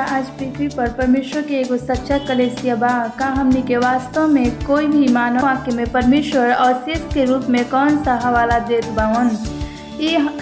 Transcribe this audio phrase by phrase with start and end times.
[0.00, 4.86] आज पृथ्वी पर परमेश्वर के एगो सच्चा कलेसिया बा का हमनी के वास्तव में कोई
[4.86, 9.30] भी मानव वाक्य में परमेश्वर अवशेष के रूप में कौन सा हवाला देत बावन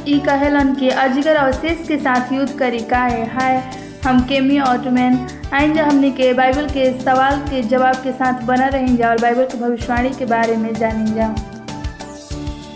[0.08, 3.56] ई कहेलन कि अजगर अवशेष के साथ युद्ध करी काहे हाय,
[4.04, 5.18] हम केमी ऑटोमैन
[5.54, 9.20] आइन जा हमनी के बाइबल के सवाल के जवाब के साथ बना रही जा और
[9.22, 11.34] बाइबल के भविष्यवाणी के बारे में जानी जा।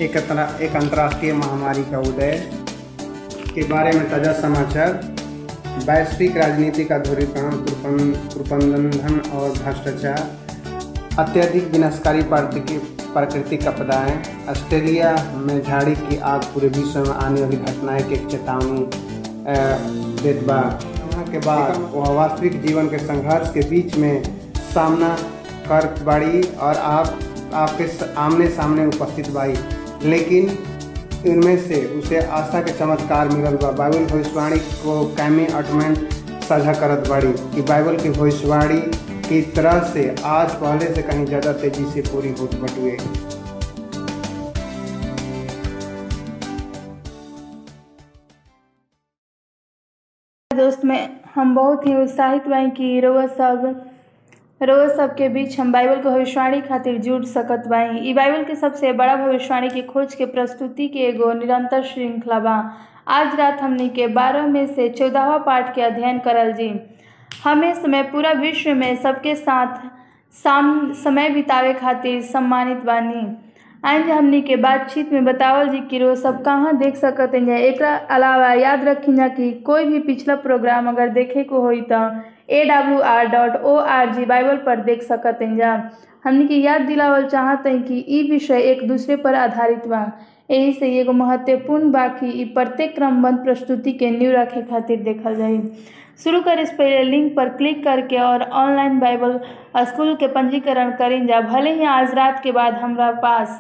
[0.05, 2.39] एक एक अंतर्राष्ट्रीय महामारी का उदय
[3.55, 5.14] के बारे में ताज़ा समाचार।
[5.83, 10.31] वैश्विक राजनीति का ध्रुवीकरण कुप्रबं- कुप्रबंधन और भ्रष्टाचार
[11.19, 18.03] अत्यधिक विनाशकारी प्राकृतिक आपदाएँ ऑस्ट्रेलिया में झाड़ी की आग पूरे विश्व में आने वाली घटनाएँ
[18.03, 18.87] की चेतावनी
[20.23, 20.61] देत बा।
[21.33, 24.23] के बाद वह वास्तविक जीवन के संघर्ष के बीच में
[24.57, 25.17] सामना
[25.69, 27.19] कर बाड़ी और आप
[27.55, 29.55] आपके आमने सामने उपस्थित बाई।
[30.05, 30.59] लेकिन
[31.27, 36.13] इनमें से उसे आशा के चमत्कार मिलल बा। बाइबल भविष्यवाणी को कैमी अटमेंट
[36.45, 38.81] साझा करत बाड़ी कि बाइबल की भविष्यवाणी
[39.29, 42.97] की तरह से आज पहले से कहीं ज़्यादा तेज़ी से पूरी होत बटुए।
[50.51, 53.65] दोस्त, में हम बहुत ही उत्साहित बाई कि रउआ सब
[54.63, 57.63] रउआ सबके बीच हम बाइबल के भविष्यवाणी खातिर जुड़ सकत
[58.07, 62.55] ई बाइबल के सबसे बड़ा भविष्यवाणी के खोज के प्रस्तुति के एगो निरंतर श्रृंखला बा।
[63.17, 66.71] आज रात हमने के बारह में से चौदहवा पाठ के अध्ययन करल जी।
[67.45, 69.77] हमें समय पूरा विश्व में सबके साथ
[70.43, 73.25] साम समय बितावे खातिर सम्मानित बानी।
[73.85, 77.83] आज हमनी के बातचीत में। बतावल जी कि रोज सब कहाँ देख सकते हैं एक
[77.83, 81.99] अलावा याद रखी जा कि कोई भी पिछला प्रोग्राम अगर देखे को हो तो
[82.55, 85.73] A W R dot O R G Bible पर देख सकते हैं जा।
[86.25, 90.01] हमनी के याद दिलावल चाहते हैं कि ई विषय एक दूसरे पर आधारित बा।
[90.51, 95.61] यही से एगो महत्वपूर्ण बा कि प्रत्येक क्रमबद्ध प्रस्तुति के न्यू रखे खातिर देखल जाई।
[96.21, 99.39] शुरू कर इस पहले लिंक पर क्लिक करके और ऑनलाइन बाइबल
[99.79, 103.59] स्कूल के पंजीकरण करें। जा भले ही आज रात के बाद हमरा पास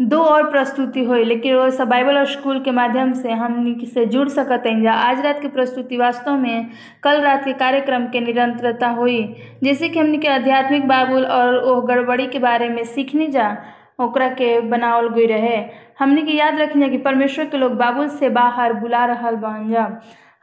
[0.00, 4.06] दो और प्रस्तुति हुई लेकिन वो सब बाइबल और स्कूल के माध्यम से हम से
[4.06, 6.70] जुड़ सकते हैं आज रात की प्रस्तुति वास्तव में
[7.02, 9.22] कल रात के कार्यक्रम के निरंतरता हुई
[9.62, 13.56] जैसे कि हमने के आध्यात्मिक बाबुल और वो गड़बड़ी के बारे में सीखने जा
[14.00, 15.56] ओकरा के बनावल गई रहे।
[15.98, 19.84] हमने के याद रखना कि परमेश्वर के लोग बाबुल से बाहर बुला रहल बन। जा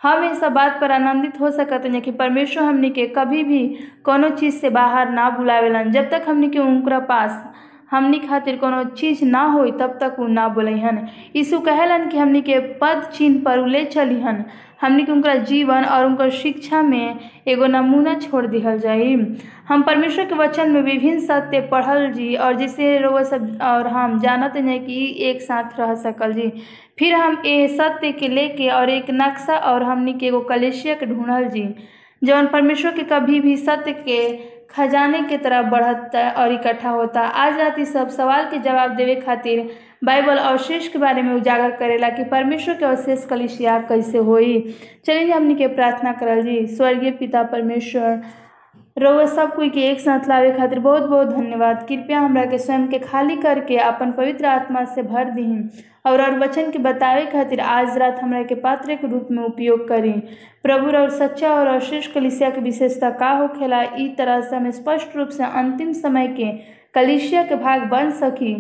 [0.04, 3.66] हम इस बात पर आनंदित हो सकत हैं कि परमेश्वर हमने के कभी भी
[4.04, 7.44] कोनो चीज़ से बाहर ना बुलावेलन। जब तक हमने के उनकरा पास
[7.92, 11.06] हमनी खातिर कोनो चीज़ ना होई, तब तक उ ना बोलहन
[11.36, 14.44] यीशु कहलन कि हमनी के पद चिन्ह पर ले चलिहन
[14.82, 19.16] हमनी के उनका जीवन और उनकर शिक्षा में एगो नमूना छोड़ दिया जाई।
[19.68, 24.20] हम परमेश्वर के वचन में विभिन्न सत्य पढ़ल जी और जिसे रोग सब और हम
[24.20, 26.52] जानत हैं कि एक साथ रह सकल जी।
[27.00, 31.06] फिर हम ए सत्य के लेके और एक नक्शा और हमने के एगो कलेशिया के
[31.06, 31.68] ढूंढल जी।
[32.22, 34.22] जौन परमेश्वर के कभी भी सत्य के
[34.72, 39.70] खजाने के तरफ़ बढ़ता और इकट्ठा होता। आज रात सब सवाल के जवाब देवे खातिर
[40.04, 44.60] बाइबल अवशेष के बारे में उजागर करेला कि परमेश्वर के अवशेष कलिशिया कैसे होई।
[45.06, 48.22] चलिए हमने के प्रार्थना करल जी। स्वर्गीय पिता परमेश्वर
[49.00, 52.88] रउआ सब कोई के एक साथ लावे खातिर बहुत बहुत धन्यवाद। कृपया हमरा के स्वयं
[52.88, 55.60] के खाली करके अपन पवित्र आत्मा से भर दीही
[56.06, 59.88] और और वचन के बतावे खातिर आज रात हमरा के पात्र के रूप में उपयोग
[59.88, 60.12] करी।
[60.64, 65.16] प्रभु और सच्चा और अवशेष कलिसिया के विशेषता का होखेला ई तरह से हम स्पष्ट
[65.16, 66.52] रूप से अंतिम समय के
[66.94, 68.56] कलिसिया के भाग बन सकी।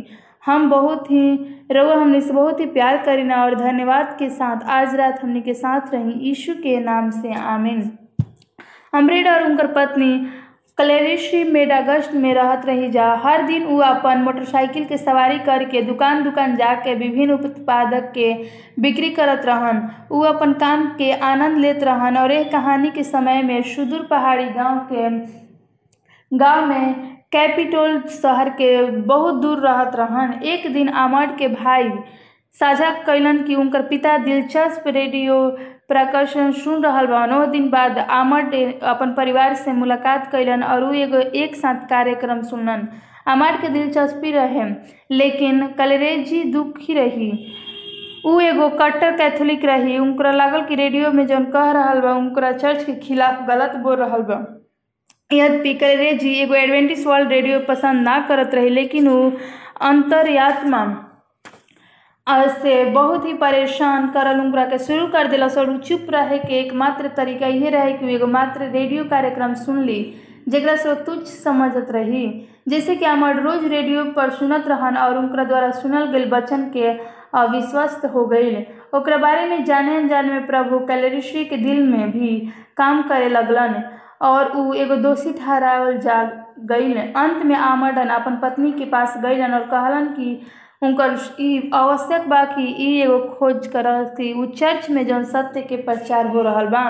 [0.45, 1.35] हम बहुत ही,
[1.71, 5.53] रउआ हमने से बहुत ही प्यार करीना और धन्यवाद के साथ आज रात हमने के
[5.53, 7.91] साथ रही। यीशु के नाम से, आमीन।
[8.93, 10.13] अमरेड और उनकर पत्नी
[10.77, 16.23] कलेरिशी मेडागस्ट में रहत रही जा। हर दिन वो अपन मोटरसाइकिल के सवारी करके दुकान
[16.23, 18.33] दुकान जाके विभिन्न उत्पादक के
[18.81, 23.41] बिक्री करत रहन। वो अपन काम के आनंद लेत रहन और एक कहानी के समय
[23.43, 25.09] में सुदूर पहाड़ी गाँव के
[26.31, 26.93] गाँव में
[27.31, 31.89] कैपिटल शहर के बहुत दूर रहत रहन। एक दिन आमड के भाई
[32.57, 35.35] साझा कैलन कि उनकर पिता दिलचस्प रेडियो
[35.89, 38.53] प्रकर्षण सुन रहल बा। नौ दिन बाद आमड
[38.85, 42.87] अपन परिवार से मुलाकात कैलन और उ एगो एक साथ कार्यक्रम सुनलन।
[43.27, 44.63] आमड के दिलचस्पी रहे,
[45.11, 47.31] लेकिन कलरेजी दुखी रही।
[48.25, 52.83] उ एगो कट्टर कैथोलिक रही। उनकरा लागल कि रेडियो में जौन कह रहल बा चर्च
[52.83, 54.39] के खिलाफ गलत बोल रहल बा।
[55.31, 59.31] यद्यपि कलरेजी एगो एडवेंटिस वर्ल्ड रेडियो पसंद ना करत रही, लेकिन वो
[59.81, 60.81] अंतर्यात्मा
[62.63, 67.47] से बहुत ही परेशान करल के शुरू कर दिलस और चुप रहे के एकमात्र तरीका
[67.47, 70.01] ये रहे कि एगो मात्र रेडियो कार्यक्रम सुन ली
[70.49, 72.25] जेकरा से तुच्छ समझत रही।
[72.69, 76.87] जैसे कि अमर रोज रेडियो पर सुनत रहन और उनकरा द्वारा सुनल गेल वचन के
[77.39, 78.55] अविश्वस्त हो गई
[78.95, 82.37] ओकरा बारे में जाने अनजाने में प्रभु कैलरिशी के दिल में भी
[82.77, 83.83] काम करे लगलन
[84.27, 86.23] और उ एगो दोषी ठहरावल जा
[86.71, 90.41] गईल अंत में आमडन अपन पत्नी के पास गईलन और कहलन कि
[90.81, 92.65] उनकर ई आवश्यक बा कि
[93.01, 96.83] एगो खोज करती उ चर्च में जौन सत्य के प्रचार हो रहल बा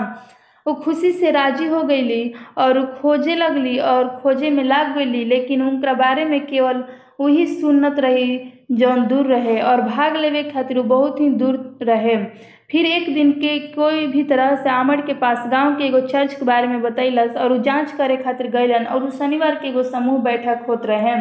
[0.66, 2.22] वो खुशी से राज़ी हो गईली
[2.64, 6.84] और खोजे लगली और खोजे में लाग गईली, लेकिन उनका बारे में केवल
[7.20, 8.40] वही सुनत रही
[8.80, 12.16] जौन दूर रहे और भाग लेवे खातिर बहुत ही दूर रहे।
[12.72, 16.34] फिर एक दिन के कोई भी तरह से आमड़ के पास गाँव के एगो चर्च
[16.34, 20.22] के बारे में बतैलस और उ जाँच करे खातिर गैलन और शनिवार के एगो समूह
[20.24, 21.16] बैठक होत रहे।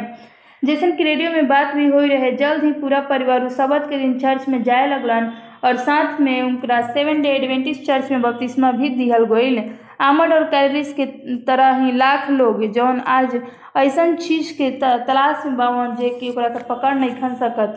[0.62, 3.98] जैसन कि रेडियो में बात भी हो रहे, जल्द ही पूरा परिवार उस शबद के
[3.98, 5.30] दिन चर्च में जाए लगलन
[5.64, 9.62] और साथ में उनका सेवन डे एडवेंटिस्ट चर्च में बपतिस्मा भी दिहल गईल
[10.00, 11.06] आमड और कैरिस के
[11.46, 13.40] तरह ही लाख लोग, जौन आज
[13.76, 17.74] ऐसा चीज़ के तलाश में बावन जे कि पकड़ नहीं खन सकत।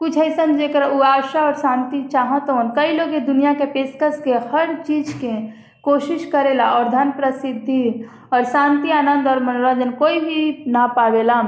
[0.00, 4.30] कुछ ऐसन जेकर उ आशा और शांति चाहत हवन, कई लोग दुनिया के पेशकश के
[4.30, 5.36] हर चीज़ के
[5.82, 11.40] कोशिश करेला और धन प्रसिद्धि और शांति, आनंद और मनोरंजन कोई भी ना पावेला।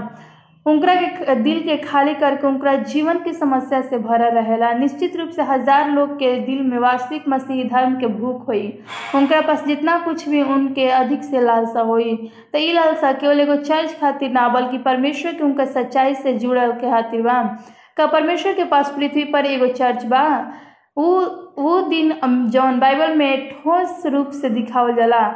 [0.67, 5.31] उनकरा के दिल के खाली करके उनकरा जीवन की समस्या से भरा रहेला। निश्चित रूप
[5.31, 8.67] से हज़ार लोग के दिल में वास्तविक मसीही धर्म के भूख होई।
[9.15, 12.15] उनकरा पास जितना कुछ भी उनके अधिक से लालसा होई।
[12.53, 16.73] तो ये लालसा केवल एगो चर्च खातिर ना, बल्कि परमेश्वर के उनका सच्चाई से जुड़ल
[16.73, 17.43] के खातिर बा।
[17.97, 20.27] का परमेश्वर के पास पृथ्वी पर एगो चर्च बा।
[20.99, 21.11] वो
[21.59, 22.15] वो दिन
[22.51, 25.27] जौन बाइबल में ठोस रूप से दिखावल जाला।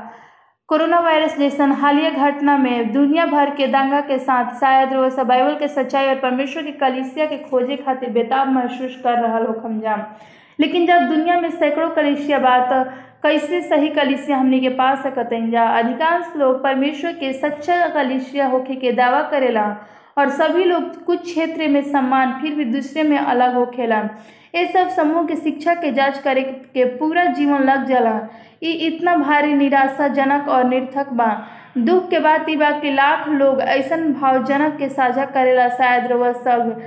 [0.69, 5.27] कोरोना वायरस जैसन हालिया घटना में दुनिया भर के दंगा के साथ शायद वो सब
[5.27, 9.65] बाइबल के सच्चाई और परमेश्वर की कलिसिया के खोजे खातिर बेताब महसूस कर रहा लोग
[9.65, 10.03] हमजाम
[10.61, 12.69] लेकिन जब दुनिया में सैकड़ों कलिसिया बात,
[13.23, 18.75] कैसे सही कलिसिया हमने के पा सकत जा, अधिकांश लोग परमेश्वर के सच्चा कलिसिया होके
[18.75, 19.65] के दावा करेला
[20.19, 24.09] और सभी लोग कुछ क्षेत्र में सम्मान फिर भी दूसरे में अलग होखेला।
[24.55, 26.43] ये सब समूह के शिक्षा के जाँच करे
[26.75, 28.21] के पूरा जीवन लग जाला।
[28.63, 31.27] ये इतना भारी निराशाजनक और निर्थक बा।
[31.79, 36.33] दुख के बात ई बा कि लाख लोग ऐसन भावजनक के साझा करेला शायद वह
[36.33, 36.81] सब।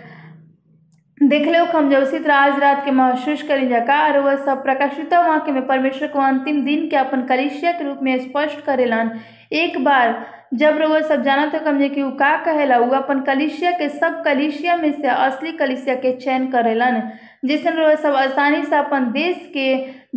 [1.22, 4.64] देखले हम जब उसी तरह आज रात के महसूस करी जा। का और वह सब
[4.64, 9.12] प्रकाशित वाक्य में परमेश्वर को अंतिम दिन के अपन कलिसिया के रूप में स्पष्ट करेलन।
[9.52, 13.72] एक बार जब वह सब जाना तो कम कि उ का कहेला, उ अपन कलिसिया
[13.72, 17.02] के सब कलिसिया में से असली कलिसिया के चयन करेलन।
[17.44, 19.68] जैसे वह सब आसानी से अपन देश के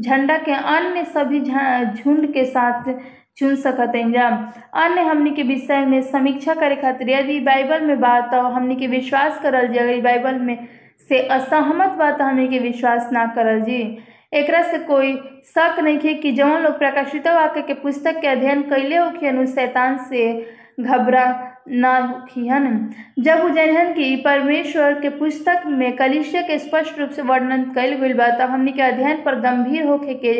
[0.01, 2.93] झंडा के अन्य सभी झुंड के साथ
[3.39, 4.27] चुन सकत जा,
[4.83, 8.87] अन्य हमनी के विषय में समीक्षा करे खातिर यदि बाइबल में बात तो हमनी के
[8.87, 10.57] विश्वास करल जी अगर बाइबल में
[11.09, 13.81] से असहमत बात हमनी के विश्वास ना करल जी
[14.41, 15.13] एकरा से कोई
[15.55, 19.97] शक नहीं है कि जौन लोग प्रकाशित वाक्य के पुस्तक के अध्ययन कैले होखियन शैतान
[20.09, 20.23] से
[20.81, 21.27] घबरा
[21.67, 21.93] ना
[23.19, 27.95] जब वो जनहन कि परमेश्वर के पुस्तक में कलिसिया के स्पष्ट रूप से वर्णन कल
[28.01, 30.35] गई बा तो हमनी के अध्ययन पर गंभीर होके के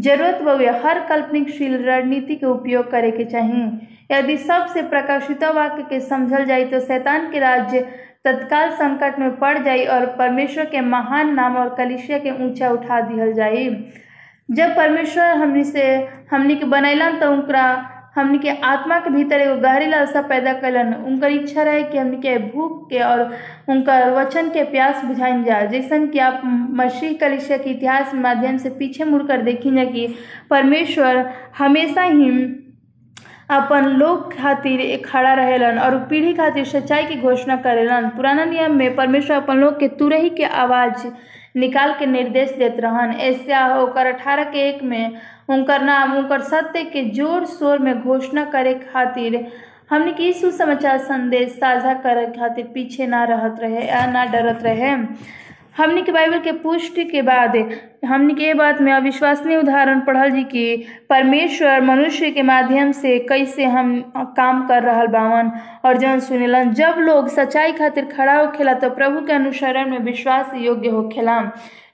[0.00, 6.00] ज़रूरत बउे हर कल्पनिकशील रणनीति के उपयोग करे के चाहिए यदि सबसे प्रकाशित वाक्य के
[6.00, 7.80] समझल जाए तो शैतान के राज्य
[8.24, 13.00] तत्काल संकट में पड़ जाई और परमेश्वर के महान नाम और कलिसिया के ऊँचा उठा
[13.00, 13.68] दिहल जाई।
[14.48, 15.82] जब परमेश्वर हमनी से,
[16.30, 17.64] हमनी के बनैलन तो उनका
[18.20, 22.16] हमनी के आत्मा के भीतर एगो गहरी लालसा पैदा कैलन उनकर इच्छा रहे कि हमनी
[22.16, 23.20] के भूख के और
[23.68, 26.40] उनकर वचन के प्यास बुझाइन जा। जैसन कि आप
[26.80, 30.06] मसीह कलिसिया के इतिहास माध्यम से पीछे मुड़कर देखी जा कि
[30.50, 31.24] परमेश्वर
[31.58, 32.30] हमेशा ही
[33.50, 38.94] अपन लोग खातिर खड़ा रहेलन और पीढ़ी खातिर सच्चाई की घोषणा करेलन। पुराना नियम में
[38.96, 41.06] परमेश्वर अपन लोग के तुरही के आवाज़
[41.54, 46.84] निकाल के निर्देश देत रहन। ऐसा होकर अठारह के एक में उनकर नाम उनकर सत्य
[46.84, 49.46] के ज़ोर शोर में घोषणा करे खातिर
[49.90, 54.94] हमने की सुसमाचार संदेश साझा करे खातिर पीछे ना रहत रहे ना डरत रहे।
[55.80, 57.56] हमने के बाइबल के पुष्टि के बाद,
[58.04, 63.64] हमने के बात में अविश्वसनीय उदाहरण पढ़ल जी कि परमेश्वर मनुष्य के माध्यम से कैसे
[63.66, 64.00] हम
[64.36, 65.50] काम कर रहा बावन।
[65.84, 70.54] और जन सुनेलन, जब लोग सच्चाई खातिर खड़ा होखेला तो प्रभु के अनुसरण में विश्वास
[70.54, 71.40] योग्य होखेला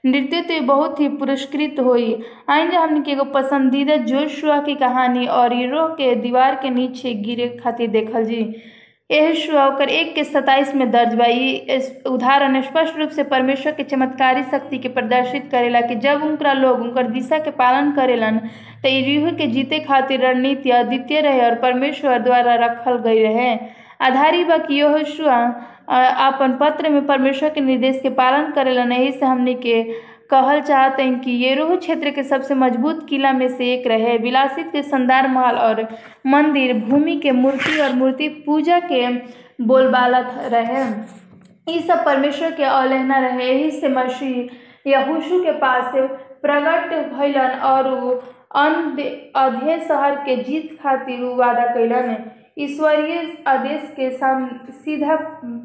[0.05, 2.15] नृत्य तो बहुत ही पुरस्कृत हुई।
[2.49, 7.47] आइन हमने के एगो पसंदीदा जोशुआ की कहानी और हीरो के दीवार के नीचे गिरे
[7.63, 8.43] खातिर देखल जी।
[9.11, 11.25] यह श्लोकर एक के सताइस में दर्ज बा
[12.11, 16.79] उदाहरण स्पष्ट रूप से परमेश्वर के चमत्कारी शक्ति के प्रदर्शित करेला कि जब उनका लोग
[16.81, 18.37] उनकर दिशा के पालन करेलन
[18.83, 23.55] तो ईरीह के जीते खातिर रणनीति अद्वितीय रहे और परमेश्वर द्वारा रखल गई रहे।
[24.07, 29.53] आधारी बा कि अपन पत्र में परमेश्वर के निर्देश के पालन करेला नहीं से हमने
[29.65, 29.81] के
[30.29, 34.17] कहल चाहते हैं कि ये रोह क्षेत्र के सबसे मज़बूत किला में से एक रहे।
[34.17, 35.81] विलासित के संदार महल और
[36.27, 39.07] मंदिर भूमि के मूर्ति और मूर्ति पूजा के
[39.63, 40.83] बोलबाला रहे।
[41.73, 45.91] ये सब परमेश्वर के अवहेलना रहे। यही से मसीह यहोशू के पास
[46.41, 47.85] प्रकट भइलन और
[48.55, 52.15] अधे शहर के जीत खातिर वादा कैलन
[52.59, 55.15] ईश्वरीय आदेश के सीधा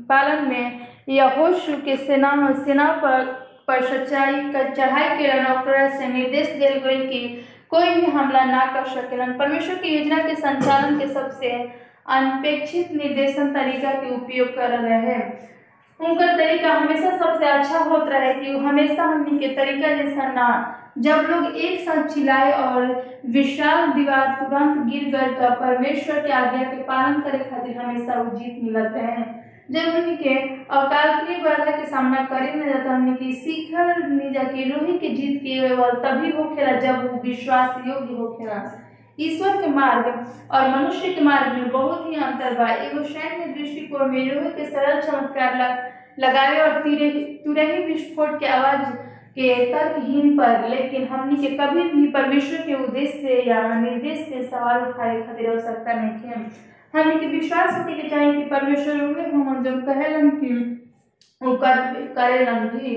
[0.09, 6.49] पालन में यहोशू के सेना सेना पर पर सच्चाई कर चढ़ाई केलन ओकरा से निर्देश
[6.59, 7.21] दिल गई कि
[7.71, 11.51] कोई भी हमला ना कर सकेलन परमेश्वर की योजना के संचालन के सबसे
[12.09, 15.23] अनपेक्षित निर्देशन तरीका के उपयोग कर रहे हैं।
[16.01, 20.49] उनका तरीका हमेशा सबसे अच्छा होता रहे कि हमेशा हमनी के तरीका जैसा ना।
[20.99, 26.63] जब लोग एक साथ चिल्लाए और विशाल दीवार तुरंत गिर गए तो परमेश्वर के आज्ञा
[26.63, 30.35] के पालन करे खातिर हमेशा जीत मिलते हैं जब हमनी के
[30.79, 35.59] अकाल्पनिक बाधा के सामना करे न जाता के सीखल निजा के रोही के जीत के
[35.61, 38.63] केवल तभी होखेला जब वो विश्वास योग्य होखेला
[39.21, 40.05] ईश्वर के मार्ग
[40.55, 44.67] और मनुष्य के मार्ग में बहुत ही अंतर बा। एगो सैन्य दृष्टिकोण में रोही के
[44.71, 45.57] सरल चमत्कार
[46.19, 47.11] लगावे और तीरे,
[47.45, 48.85] तुरही विस्फोट के आवाज़
[49.35, 54.85] के तर्कहीन पर, लेकिन हमनी के कभी भी परमेश्वर के उद्देश्य या निर्देश से सवाल
[54.89, 59.85] उठाए खातिर आवश्यकता नहीं है हमनी के विश्वास के चाहिए कि परमेश्वर उहे हम जब
[59.87, 60.53] कहेलन कि
[61.41, 61.77] वो कर
[62.17, 62.95] करेलन भी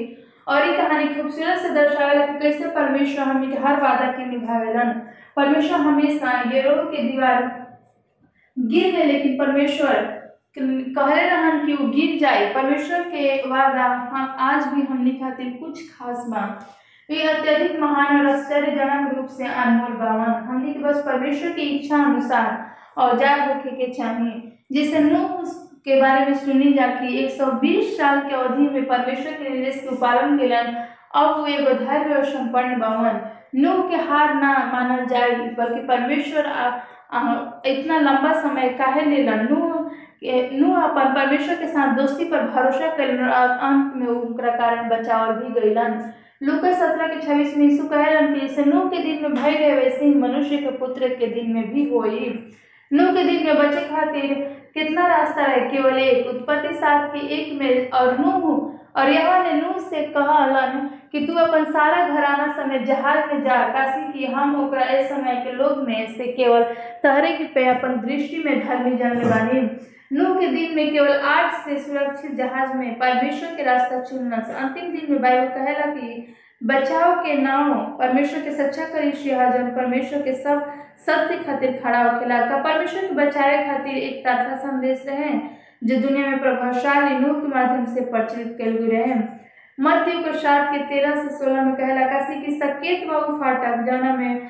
[0.47, 4.89] और ये कहानी खूबसूरत से दर्शावेला कि कैसे परमेश्वर हमनी के हर वादा के निभावेलन।
[5.35, 7.43] परमेश्वर हमेशा गिरोह के दीवार
[8.57, 10.13] गिर गए, लेकिन परमेश्वर
[10.57, 15.81] कहले रहन कि वो गिर जाए। परमेश्वर के वादा हम आज भी हमने खातिर कुछ
[15.95, 16.43] खास बा
[17.09, 22.03] ये अत्यधिक महान और आश्चर्यजनक रूप से अनमोल बावन हमने के बस परमेश्वर की इच्छा
[22.03, 22.47] अनुसार
[22.97, 25.43] औज़ार होके के चाहिए जिसे नूह
[25.85, 29.95] के बारे में सुनी जा कि 120 साल के अवधि में परमेश्वर के निर्देश के
[29.97, 30.47] पालन के
[31.19, 33.19] अब वो एगो धैर्य और संपन्न बावन।
[33.55, 36.47] नूह के हार ना मानल जाए बल्कि परमेश्वर
[37.67, 39.73] इतना लंबा समय काहे लेलन नूह
[40.53, 45.59] नूह अपन परमेश्वर के साथ दोस्ती पर भरोसा कर अंत में उनका कारण बचाव भी
[45.59, 45.93] गईलन
[46.43, 49.75] लुका सत्रह के छब्बीस में यीशु कहलन कि जैसे नूह के दिन में भय गए
[49.75, 52.29] वैसे ही मनुष्य के पुत्र के दिन में भी होई।
[52.93, 54.33] नूह के दिन में बचे खातिर
[54.73, 55.59] कितना रास्ता है?
[55.69, 60.89] केवल एक उत्पत्ति सात के एक में और नूह। और यहाँ ने नूह से कहलन
[61.11, 65.41] कि तू अपन सारा घराना समेत जहाज़ में जा। काशी की हम ओकरा इस समय
[65.45, 66.63] के लोग में से केवल
[67.03, 69.61] तहरे के पे अपन दृष्टि में धर्मी जन बानी
[70.13, 74.91] नूह के दिन में केवल आठ से सुरक्षित जहाज़ में परमेश्वर के रास्ता चुनना। अंतिम
[74.91, 80.33] दिन में बाइबल कहला कि बचाव के नाव परमेश्वर के सच्चा करिशी जन परमेश्वर के
[80.35, 80.71] सब
[81.05, 85.31] सत्य खातिर खड़ा होखेला का परमेश्वर के बचाए खातिर एक तरफा संदेश रहे,
[85.83, 89.15] जो दुनिया में प्रभावशाली नूह के माध्यम से प्रचलित कल गए रहे।
[89.77, 90.31] मध्य को
[90.71, 94.47] के तेरह से सोलह में कहला काशी की सकेत बाबू फाटक, जाना में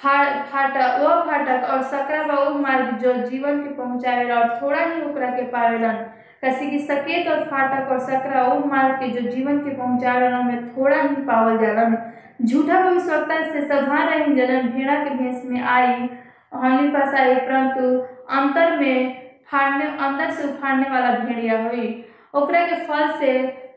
[0.00, 5.30] फाटक वो फाटक और सकरा बाबू मार्ग जो जीवन के पहुंचावेला और थोड़ा ही ओकरा
[5.30, 6.04] के पावेलन।
[6.42, 10.68] कसी की सकेत और फाटक और सकरा वो मार्ग के जो जीवन के पहुंचावेला में
[10.68, 11.96] थोड़ा ही पावल जालन
[12.44, 16.08] झूठा भविष्यवक्ता से सावधान रही जलन भेड़ा के भेष में आई।
[16.54, 17.98] हमारे पास आई परंतु
[18.36, 19.16] अंतर में
[19.50, 22.04] फाड़ने, अंदर से उखाड़ने वाला भेड़िया हुई।
[22.34, 23.32] ओकरा के फल से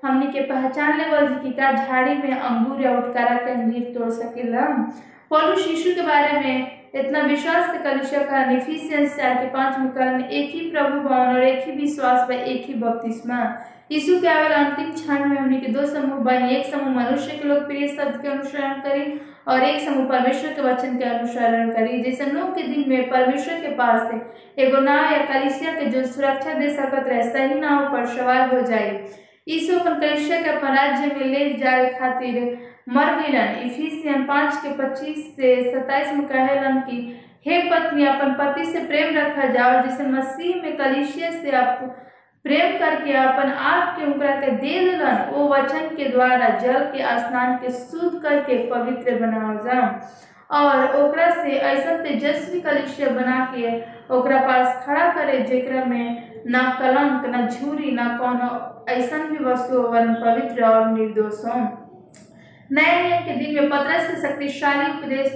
[0.05, 4.65] हमनी के पहचान लेवल कि का झाड़ी में अंगूर या उठकारा के तोड़ सकेला
[5.29, 10.23] पौलू शिशु के बारे में इतना विश्वास कलिशा का इफिसियंस चार के पाँच में कारण
[10.23, 13.37] एक ही प्रभु भवन और एक ही विश्वास पर एक ही बपतिस्मा।
[13.91, 17.47] यीशु के आवेल अंतिम क्षण में हमने के दो समूह बनी, एक समूह मनुष्य के
[17.47, 22.25] लोकप्रिय शब्द के अनुसरण करी और एक समूह परमेश्वर के वचन के अनुसरण करें। जैसे
[22.31, 26.53] नूह के दिन में परमेश्वर के पास से एगो नाव या कलिसिया के जो सुरक्षा
[26.53, 28.91] दे सकत रहे, सही नाव पर सवार हो जाए
[29.47, 32.37] यीशु अपन कलिसिया के अपन राज्य में ले जाए खातिर
[32.87, 36.97] मर गईलन इफिसियन पाँच के पच्चीस से सत्ताईस में कहलन कि
[37.47, 41.79] हे पत्नी, अपन पति से प्रेम रखा जाओ, जैसे मसीह में कलिसिया से आप
[42.45, 47.19] प्रेम करके अपन आप के उनकरा के दे दिलन। वो वचन के द्वारा जल के
[47.19, 49.89] स्नान के शुद्ध करके पवित्र बनाओ जाओ।
[50.51, 53.77] और ओकरा से ऐसा तेजस्वी कलिसिया बना के
[54.15, 59.81] ओकरा पास खड़ा करे, जेकरा में ना कलंक, ना झूरी, ना कोनो ऐसा भी वस्तु
[59.83, 61.82] पवित्र और निर्दोष हो।
[62.71, 65.31] नए के दिन में पतरस के शक्तिशाली उपदेश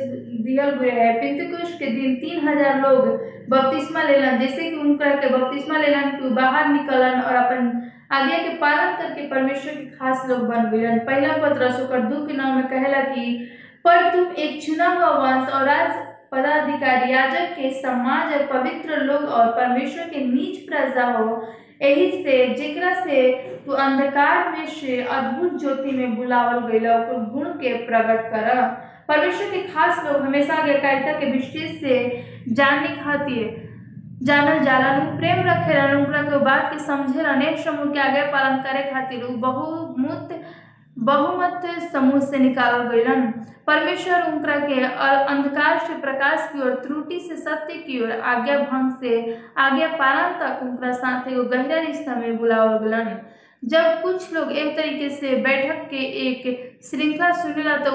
[0.46, 3.08] दियल गए है। पिंतकुश के दिन तीन हज़ार लोग
[3.50, 7.70] बपतिस्मा लेलन जैसे कि उनका के बपतिस्मा लेलन बाहर निकलन और अपन
[8.12, 12.34] आज्ञा के पालन करके परमेश्वर के खास लोग बन गए पहला पत्रस ओकर दू के
[12.34, 13.50] नाम में कहला कि,
[13.84, 15.92] पर तुम एक चुना हुआ वंश और राज
[16.32, 21.48] पदाधिकारी, याजक के समाज और पवित्र लोग और परमेश्वर के नीच प्रजा हो।
[21.82, 23.32] यही से, जेकरा से
[23.68, 26.80] तू अंधकार में से अद्भुत ज्योति में बुलावल गई
[27.32, 28.62] गुण के प्रकट कर।
[29.08, 31.96] परमेश्वर के खास लोग हमेशा आज्ञाकारिता के विशेष से
[32.50, 33.66] जानने खातिर
[34.24, 38.84] जानल जाला प्रेम रखे उनका के बात के समझे अनेक समूह के आगे पालन करे
[38.92, 40.30] खातिर बहुमूत,
[40.98, 43.22] बहुमत समूह से निकाल गईलन।
[43.68, 48.92] परमेश्वर उनकरा के अंधकार से प्रकाश की ओर, त्रुटि से सत्य की ओर, आज्ञा भंग
[49.00, 53.18] से आज्ञा पालन तक उनका साथ एगो गहरा रिश्ता में बुलावल गलन
[53.64, 57.92] जब कुछ लोग एक तरीके से बैठक के एक श्रृंखला सुनेला तो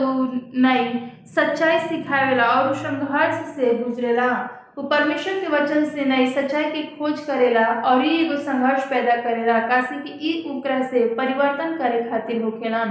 [0.63, 0.89] नई
[1.35, 4.29] सच्चाई सिखावेला और संघर्ष से गुजरेला।
[4.79, 9.17] वो परमेश्वर के वचन से नई सच्चाई की खोज करेला और ये एगो संघर्ष पैदा
[9.23, 12.85] करेला। काशी की ई उकरा से परिवर्तन करे खातिर होखेला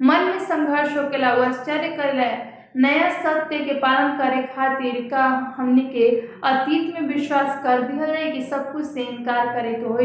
[0.00, 2.30] मन में संघर्ष होकेला वो आश्चर्य करेला,
[2.76, 5.24] नया सत्य के पालन करे खातिर का
[5.56, 6.08] हमने के
[6.44, 9.98] अतीत में विश्वास कर दिया जाए कि सब कुछ से इनकार करे के हो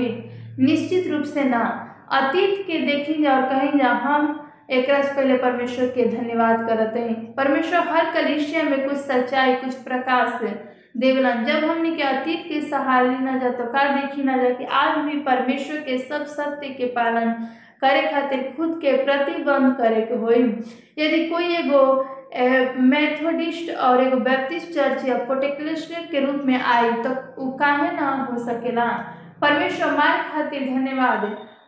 [0.60, 1.64] निश्चित रूप से ना।
[2.12, 4.38] अतीत के देखी और कहीं जा हम
[4.70, 10.44] एक पहले परमेश्वर के धन्यवाद करते हैं। परमेश्वर हर कलिशिया में कुछ सच्चाई, कुछ प्रकाश
[10.98, 14.66] देवलन जब हमने के अतीत के सहारे ना जा तो का देखी ना जा कि
[14.80, 17.32] आज भी परमेश्वर के सब सत्य के पालन
[17.82, 21.84] करे खातिर खुद के प्रतिबंध करे के हो यदि कोई एगो
[22.82, 28.10] मेथोडिस्ट और एगो बैप्टिस्ट चर्च या पोटेक्लिस्ट के रूप में आई तो वो काहे ना
[28.32, 28.86] हो सकेला?
[29.42, 31.24] परमेश्वर मार खातिर धन्यवाद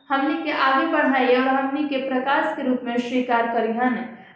[0.09, 3.95] हमने के आगे बढ़ाई और हमने के प्रकाश के रूप में स्वीकार करी हन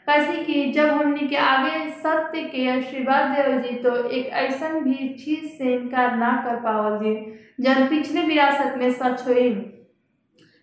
[0.10, 5.08] कैसे कि जब हमने के आगे सत्य के आशीर्वाद देवल जी तो एक ऐसा भी
[5.24, 7.16] चीज़ से इनकार ना कर पावल जी,
[7.60, 9.50] जब पिछले विरासत में सच हुई।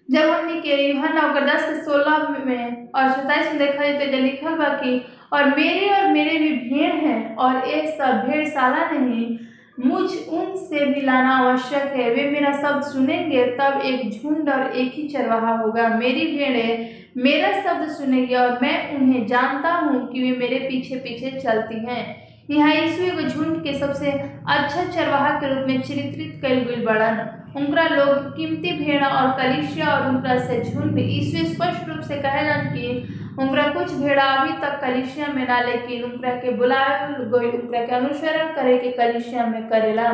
[0.08, 4.22] जब हमने के यूहन्ना ओकर दस से सोलह में और सताइस में देखा जाए तो
[4.22, 9.36] लिखल बा कि, और मेरे और मेरे भी भेड़ हैं, और एक सब भेड़शाला नहीं
[9.78, 15.06] मुझ उनसे मिलाना आवश्यक है। वे मेरा शब्द सुनेंगे, तब एक झुंड और एक ही
[15.08, 20.58] चरवाहा होगा। मेरी भेड़ें मेरा शब्द सुनेंगे और मैं उन्हें जानता हूँ कि वे मेरे
[20.68, 22.04] पीछे पीछे चलती हैं।
[22.50, 27.20] यहाँ यीशु को झुंड के सबसे अच्छा चरवाहा के रूप में चरित्रित कल गई बड़न।
[27.56, 32.70] उनका लोग कीमती भेड़ा और कलिशिया और उनका से झुंड यीशु स्पष्ट रूप से कहेलन
[32.74, 37.94] कि उनका कुछ भेड़ा अभी तक कलिशिया में ना, लेकिन उनका के बुलायल गई के
[37.94, 40.10] अनुसरण करे के कलिशिया में करेला।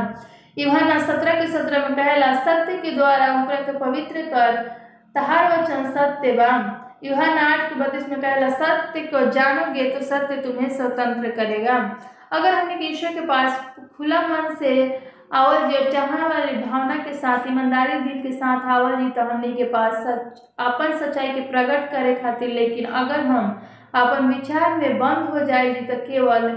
[0.59, 4.57] यूहन्ना सत्रह के सत्रह में कहेला सत्य के द्वारा उनका के पवित्र कर,
[5.15, 6.49] तहार वचन सत्य बा।
[7.05, 11.77] यूहन्ना आठ के बत्तीस में कहेला सत्य को जानोगे तो सत्य तुम्हें स्वतंत्र करेगा।
[12.33, 13.61] अगर हमने ईश्वर के पास
[13.97, 14.73] खुला मन से
[15.31, 19.53] आवल जी चाहने वाली भावना के साथ, ईमानदारी दिल के साथ आवल जी तो हमने
[19.53, 23.61] के पास सच, अपन सच्चाई के प्रकट करे खातिर, लेकिन अगर हम
[23.95, 26.49] अपन विचार में बंद हो जाए जी तो केवल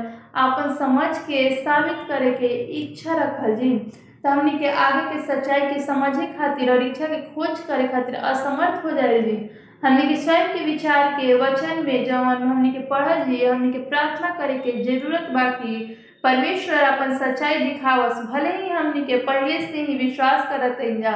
[0.44, 2.48] अपन समझ के, साबित करे के
[2.82, 3.78] इच्छा रखल जी।
[4.24, 8.16] तो हमने के आगे के सच्चाई के समझे खातिर और इच्छा के खोज करे खातिर
[8.16, 9.38] असमर्थ हो जाए जी।
[9.84, 13.80] हमने के स्वयं के विचार के वचन में जवन हमने के पढ़ल जी हमने के
[13.90, 15.76] प्रार्थना करे के ज़रूरत बाकी
[16.24, 21.14] परमेश्वर अपन सच्चाई दिखावस, भले ही हमने के पहले से ही विश्वास करत जा।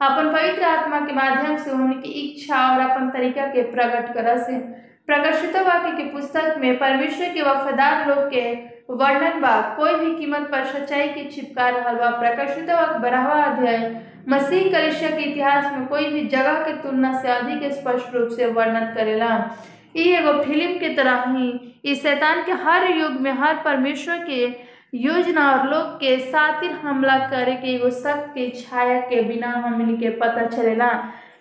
[0.00, 4.36] अपन पवित्र आत्मा के माध्यम से हमने की इच्छा और अपन तरीका के प्रकट कर
[4.38, 4.58] से
[5.06, 8.52] प्रकाशित वाक्य के पुस्तक में परमेश्वर के वफादार लोग के
[8.90, 13.78] वर्णन बा, कोई भी कीमत पर सच्चाई के छिपका रहा बा। प्रकाशित वाक्य बढ़ावा अध्याय।
[14.28, 18.46] मसीह कलिशा के इतिहास में कोई भी जगह के तुलना से अधिक स्पष्ट रूप से
[18.48, 19.28] वर्णन करेला।
[19.96, 21.48] ये एगो फ़िल्म के तरह ही
[21.90, 24.44] इस शैतान के हर युग में हर परमेश्वर के
[24.98, 29.96] योजना और लोग के सातिर हमला करे के एगो शक्त के छाया के बिना हमने
[29.96, 30.88] के पता चलेला।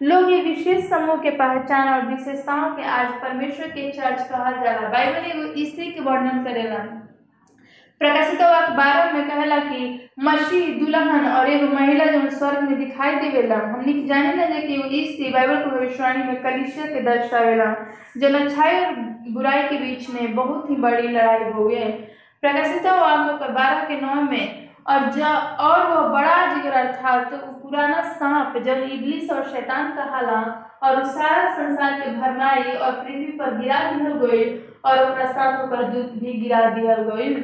[0.02, 4.90] लोग ये विशेष समूह के पहचान और विशेषताओं के आज परमेश्वर के चर्च कहा जाला
[4.90, 6.84] बाइबल एगो स्त्री के वर्णन करेला।
[8.04, 13.16] प्रकाशित वाक्य बारह में कहला कि मसीह, दुल्हन और एगो महिला जो स्वर्ग में दिखाई
[13.16, 17.70] देवेला हमने के जाने ना कि वो स्त्री बाइबल के भविष्यवाणी में कलिसिया के दर्शावेला,
[18.18, 18.96] जो अच्छाई और
[19.30, 21.90] बुराई के बीच में बहुत ही बड़ी लड़ाई हो गई।
[22.44, 28.02] प्रकाशित वाक्य बारह के नौ में, और जब और वह बड़ा जिगर अर्थात तो पुराना
[28.12, 30.44] सांप जब इबलिस और शैतान कहाला
[30.84, 34.46] और सारा संसार के भरनाई और पृथ्वी पर गिरा दिहल गई,
[34.86, 37.36] और साथ होकर दूध भी गिरा दिहल गई।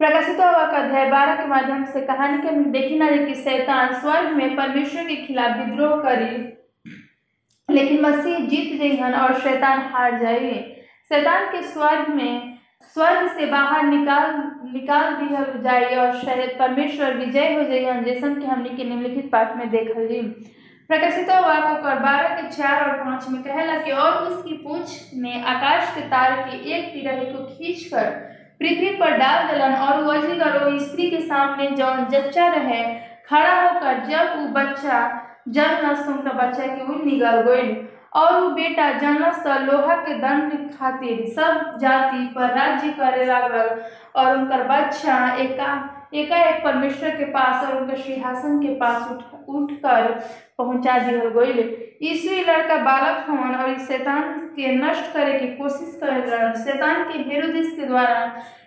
[0.00, 4.56] प्रकाशित हुआ अध्याय बारह के माध्यम से कहानी के देखी ना कि शैतान स्वर्ग में
[4.56, 10.52] परमेश्वर के खिलाफ विद्रोह करी। लेकिन मसीह जीत गई और शैतान हार जाए।
[11.10, 12.58] शैतान के स्वर्ग में,
[12.96, 14.34] स्वर्ग से बाहर निकाल
[14.72, 19.56] निकाल दिया जाए और शायद परमेश्वर विजय हो जाए जैसन कि हमने के निम्नलिखित पाठ
[19.56, 20.20] में देखल। जी
[20.90, 25.42] प्रकाशित वाक्य कर बारह के चार और पाँच में कहला कि और उसकी पूछ ने
[25.42, 30.10] आकाश के तार के एक तिरही को खींच कर पृथ्वी पर डाल दलन और वो
[30.12, 32.82] अजगर वो स्त्री के सामने जौन जच्चा रहे,
[33.28, 35.00] खड़ा होकर जब वो बच्चा
[35.48, 37.74] जन्म नस्तों तो बच्चा के वो निगल गई।
[38.12, 43.80] और वो बेटा जन्मस लोहा के दंड खातिर सब जाति पर राज्य करे लागल
[44.16, 45.72] और उनकर बच्चा एका,
[46.14, 50.08] एकाएक परमेश्वर के पास और उनके सिंहासन के पास उठ उठ कर
[50.58, 51.62] पहुँचा दिया गई
[52.04, 54.22] यीशु ई लड़का बालक हवन और इस शैतान
[54.56, 58.18] के नष्ट करे के कोशिश करेलन शैतान के हेरोदिस के द्वारा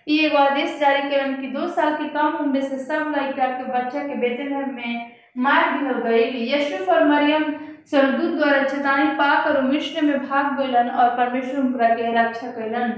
[0.10, 3.64] ई एगो आदेश जारी करेलन कि दो साल के कम उम्र से सब लड़का के
[3.74, 5.12] बच्चा के बेतेलहम में
[5.46, 7.44] मार दिहल गई यशुफ और मरियम
[7.90, 12.94] स्वर्गदूत द्वारा चेतावनी पाकर मिश्र में भाग गलन और परमेश्वर उनकरा के रक्षा कैलन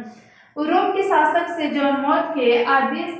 [0.70, 3.20] रोम के शासक से जौन मौत के आदेश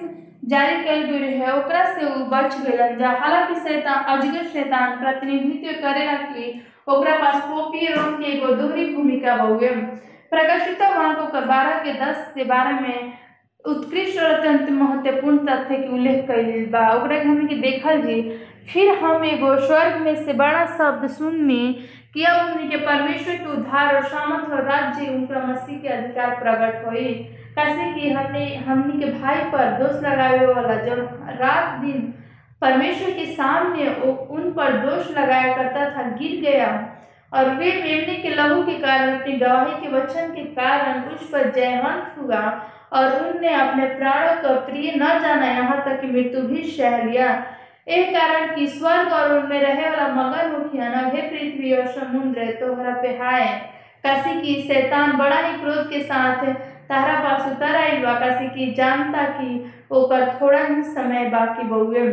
[0.52, 5.82] जारी कल गई रहे, ओकरा से वो बच गलन जा हालाँकि शैतान, अजगर शैतान प्रतिनिधित्व
[5.82, 6.46] करेला कि
[6.90, 9.70] ओकरा पास पोपी रोम के एगो दोहरी भूमिका बहुए
[10.30, 13.14] प्रकाशित वाको का बारह के दस से बारह में
[13.66, 16.84] उत्कृष्ट और अत्यंत महत्वपूर्ण तथ्य के उल्लेख कैल बा।
[17.62, 18.22] देखल जी,
[18.74, 21.74] फिर हम एगो स्वर्ग में से बड़ा शब्द सुननी
[22.14, 26.36] कि अब हमने के परमेश्वर के उद्धार और सामर्थ और राज्य उनका मसीह के अधिकार
[26.40, 27.14] प्रकट हुई
[27.58, 32.14] कैसे कि हमने हमने के भाई पर दोष लगावे वाला जब रात दिन
[32.62, 33.88] परमेश्वर के सामने
[34.30, 36.96] उन पर दोष लगाया करता था, गिर गया।
[37.34, 41.50] और वे मेमने के लहू के कारण, अपनी गवाही के वचन के कारण उस पर
[41.52, 42.42] जयवंत हुआ
[42.94, 47.44] और उनने अपने प्राणों को प्रिय न जाना यहाँ तक कि मृत्यु भी सह लिया।
[47.88, 52.52] एक कारण कि स्वर्ग और उनमें रहे वाला मगर मुखिया न हे पृथ्वी और समुद्र,
[52.52, 53.46] तोहरा पे हाय।
[54.04, 56.46] काशी की शैतान बड़ा ही क्रोध के साथ
[56.90, 62.08] तारा पास उतर आई। काशी की जानता कि ओकर थोड़ा ही समय बाकी बहुए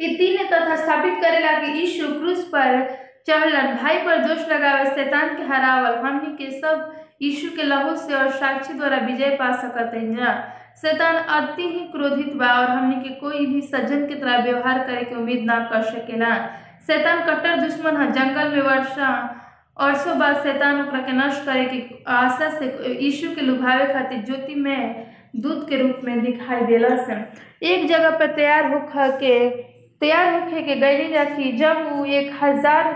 [0.00, 2.82] ई तीन तथा स्थापित करेला कि यीशु क्रूस पर
[3.26, 8.14] चढ़लन, भाई पर दोष लगावे, शैतान के हरावल, हमनी के सब यीशु के लहू से
[8.14, 10.34] और साक्षी द्वारा विजय पा सकत जा।
[10.80, 15.04] शैतान अति ही क्रोधित बा और हमनी के कोई भी सज्जन की तरह व्यवहार करे
[15.04, 16.34] के उम्मीद ना कर सकेला।
[16.86, 19.10] शैतान कट्टर दुश्मन है, जंगल में वर्षा
[19.76, 22.66] और सो बाद शैतान ओकरा के नष्ट करे के आशा से
[23.00, 25.06] यीशु के लुभावे खातिर ज्योति में
[25.36, 27.14] दूध के रूप में दिखाई देला से।
[27.72, 29.34] एक जगह पर तैयार होकर के
[30.02, 32.94] तैयार होके के गैली जाती जब वो एक हज़ार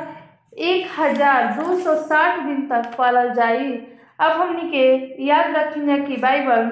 [0.61, 3.73] एक हज़ार दो सौ साठ दिन तक पालल जाई।
[4.19, 6.71] अब हमनी के याद रखी कि बाइबल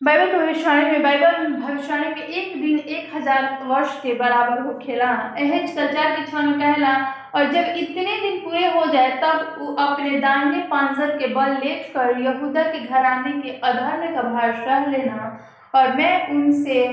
[0.00, 4.72] बाइबल के भविष्यवाणी में, बाइबल भविष्यवाणी में एक दिन एक हज़ार वर्ष के बराबर हो
[4.78, 6.94] खेला एहेज कचार के क्षण कहला,
[7.34, 11.92] और जब इतने दिन पूरे हो जाए, तब वो अपने दाहिने पांजर के बल लेट
[11.94, 15.38] कर यहूदा के घराने के अधर्म का भार सह लेना,
[15.74, 16.84] और मैं उनसे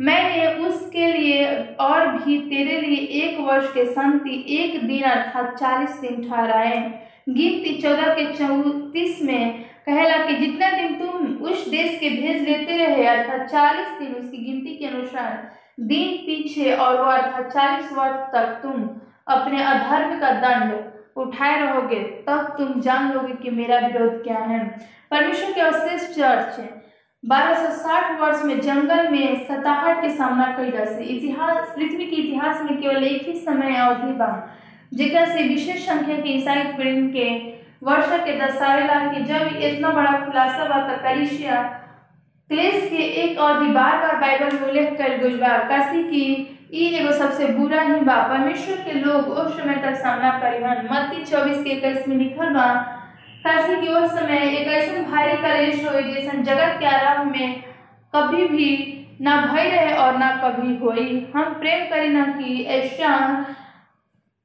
[0.00, 1.46] मैंने उसके लिए
[1.80, 6.78] और भी तेरे लिए एक वर्ष के संति एक दिन अर्थात चालीस दिन ठहराए।
[7.28, 12.76] गिनती चौदह के चौतीस में कहला कि जितना दिन तुम उस देश के भेज लेते
[12.76, 18.32] रहे, अर्थात चालीस दिन उसकी गिनती के अनुसार, दिन पीछे और वो अर्थात चालीस वर्ष
[18.32, 18.88] तक तुम
[19.28, 20.72] अपने अधर्म का दंड
[21.16, 24.58] उठाए रहोगे, तब तुम जान लोगे कि मेरा विरोध क्या है।
[25.10, 26.58] परमेश्वर के अवशेष चर्च
[27.24, 32.80] 1260 वर्ष में जंगल में सताहट के सामना कई से इतिहास, पृथ्वी के इतिहास में
[32.80, 34.28] केवल एक ही समय अवधि बा,
[34.94, 37.28] जेकरा से विशेष संख्या के ईसाई प्रेम के
[37.82, 41.62] वर्ष के दर्शावेला कि जब इतना बड़ा खुलासा बा त कलिसिया
[42.50, 46.24] क्लेश के एक अवधि बार बार बाइबल में उल्लेख कर गई बा, काशी की
[46.74, 51.24] ई एगो सबसे बुरा ही बा। परमेश्वर के लोग उस समय तक सामना करिहन। मत्ती
[51.30, 52.66] चौबीस के इक्कीस में लिखल बा
[53.40, 57.62] काशी की उस समय एक ऐसा भारी कलेश हो जैसन जगत के आरंभ में
[58.12, 58.66] कभी भी
[59.20, 63.12] ना भय रहे और ना कभी होई। हम प्रेम करी ना कि ऐसा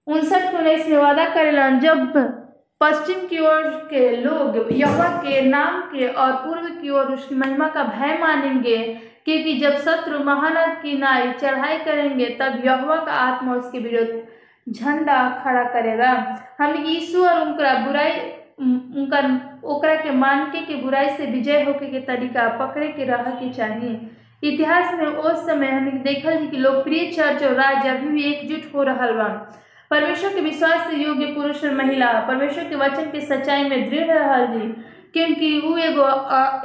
[0.08, 2.14] उनसठ उन्नीस में वादा करेलन जब
[2.82, 7.68] पश्चिम की ओर के लोग यहोवा के नाम के और पूर्व की ओर उसकी महिमा
[7.68, 8.78] का भय मानेंगे,
[9.26, 15.18] क्योंकि जब शत्रु महानद की नाई चढ़ाई करेंगे, तब यहोवा का आत्मा उसके विरुद्ध झंडा
[15.44, 16.12] खड़ा करेगा।
[16.62, 18.12] हम यीशु और उनका बुराई
[18.58, 19.20] उनका
[19.64, 24.00] ओकरा के मानके के बुराई से विजय होके के तरीका पकड़े के रह के चाहिए।
[24.44, 28.84] इतिहास में उस समय हमें देखल कि लोकप्रिय चर्च और राज्य अभी भी एकजुट हो
[28.84, 29.28] रहा बा।
[29.92, 34.08] परमेश्वर के विश्वास से योग्य पुरुष और महिला, परमेश्वर के वचन के सच्चाई में दृढ़
[34.08, 34.68] रहल जी,
[35.14, 36.06] क्योंकि वो एगो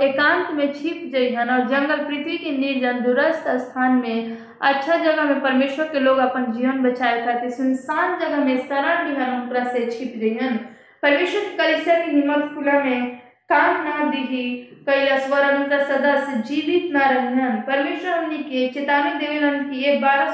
[0.04, 5.40] एकांत में छिप जइहन और जंगल पृथ्वी के निर्जन दूरस्थ स्थान में अच्छा जगह में
[5.40, 10.14] परमेश्वर के लोग अपन जीवन बचाए खातिर सुनसान जगह में शरण लिहन उनकरा से छिप
[10.20, 10.58] जइहन।
[11.02, 13.16] परमेश्वर के कलिसिया की हिम्मत खुला में
[13.50, 14.42] काम ना दिही
[14.86, 19.84] कैलाश वरन उनका सदस्य जीवित ना रहन। परमेश्वर हमने के चेतावनी देवेलन कि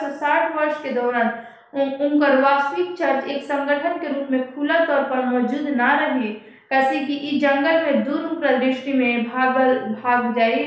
[0.00, 1.30] सौ साठ वर्ष के दौरान
[1.74, 6.28] उनकर वास्तविक चर्च एक संगठन के रूप में खुला तौर पर मौजूद ना रही।
[6.70, 8.22] कैसे कि इस जंगल में दूर
[8.58, 10.64] दृष्टि में भागल, भाग जाई।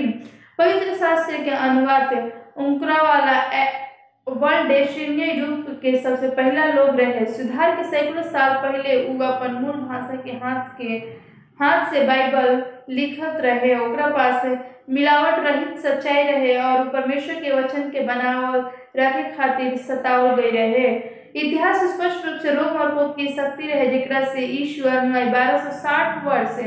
[0.57, 2.13] पवित्र शास्त्र के अनुवाद
[2.57, 3.37] उनकरा वाला
[4.27, 4.71] वर्ल्ड
[5.39, 10.15] रूप के सबसे पहला लोग रहे। सुधार के सैकड़ों साल पहले उ अपन मूल भाषा
[10.15, 10.93] के हाथ के
[11.59, 14.45] हाथ से बाइबल लिखत रहे। ओकरा पास
[14.89, 18.59] मिलावट रहित सच्चाई रहे और परमेश्वर के वचन के बनावल
[18.97, 20.87] रखे खातिर सतावल गई रहे।
[21.35, 25.57] इतिहास स्पष्ट रूप से रोम और पोप की शक्ति रहे, जेकरा से ईश्वर में बारह
[25.57, 26.59] सौ साठ वर्ष,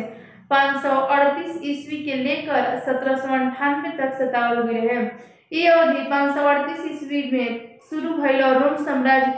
[0.51, 5.05] पाँच सौ अड़तीस ईस्वी के लेकर सत्रह सौ अंठानवे तक सतावल हुए रहे।
[5.53, 9.33] ये अवधि पाँच सौ अड़तीस ईस्वी में शुरू भइल और रोम साम्राज्य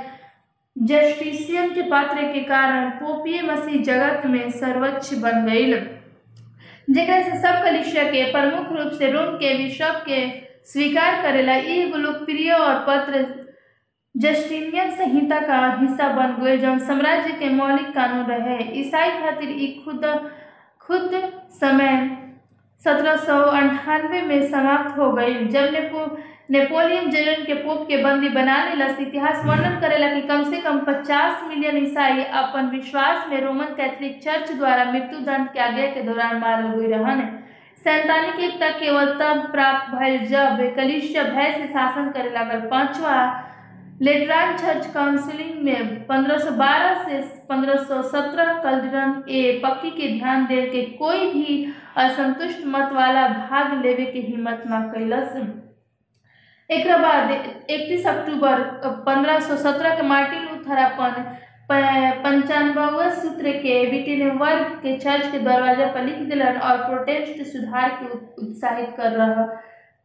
[0.77, 5.73] जस्टिसियन के पात्र के कारण पोपीय मसीह जगत में सर्वोच्च बन गई
[6.95, 10.19] जेकरा से सब कलिसिया के प्रमुख रूप से रोम के बिशप के
[10.73, 13.25] स्वीकार करेला एगो लोकप्रिय और पत्र
[14.15, 19.67] जस्टिनियन संहिता का हिस्सा बन गए जौन साम्राज्य के मौलिक कानून रहे। ईसाई खातिर ई
[19.85, 20.05] खुद
[20.87, 21.21] खुद
[21.61, 21.97] समय
[22.85, 26.07] सत्रह सौ अंठानवे में समाप्त हो गई जब नेपो
[26.49, 30.81] नेपोलियन जनरल के पोप के बंदी बना लेलस इतिहास वर्णन करेला कि कम से कम
[30.89, 36.03] 50 मिलियन ईसाई अपन विश्वास में रोमन कैथोलिक चर्च द्वारा मृत्यु दंड के आगे के
[36.03, 37.23] दौरान मारल हुई रहन।
[37.85, 43.17] सैंतानिक एकता केवल तब प्राप्त भइल जब कलिसिया भय से शासन करे लागल पांचवा
[44.03, 51.31] लेटरान चर्च काउंसिलिंग में 1512 से 1517 कल्डरन ए पक्की के ध्यान दे के कोई
[51.33, 51.63] भी
[51.99, 55.37] असंतुष्ट मत वाला भाग लेवे के हिम्मत न कैलस।
[56.71, 58.61] एक बाद इकतीस अक्टूबर
[59.07, 61.23] 1517 के मार्टिन लूथर अपन
[61.71, 68.07] पंचानवे सूत्र के विटिनवर्ग के चर्च के दरवाज़ा पर लिख दिलन और प्रोटेस्ट सुधार के
[68.43, 69.45] उत्साहित कर रहा,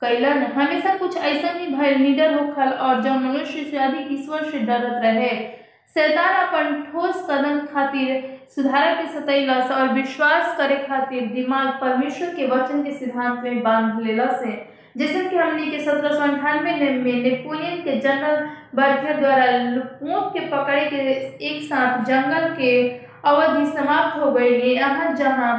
[0.01, 4.59] कैलन। हमेशा कुछ ऐसा ही भय, निडर होखल और जो मनुष्य से अधिक ईश्वर से
[4.59, 5.29] डरत रहे,
[5.95, 12.47] शैतान अपन ठोस कदम खातिर सुधार के सतैलस और विश्वास करे खातिर दिमाग परमेश्वर के
[12.47, 14.43] वचन के सिद्धांत में बाँध लेलस
[14.99, 19.45] जैसे कि हमने के सत्रह सौ अंठानवे में नेपोलियन के जनरल बर्थियर द्वारा
[19.99, 20.97] पोप के पकड़े के
[21.49, 22.71] एक साथ जंगल के
[23.29, 25.53] अवधि समाप्त हो गई। यहाँ जहाँ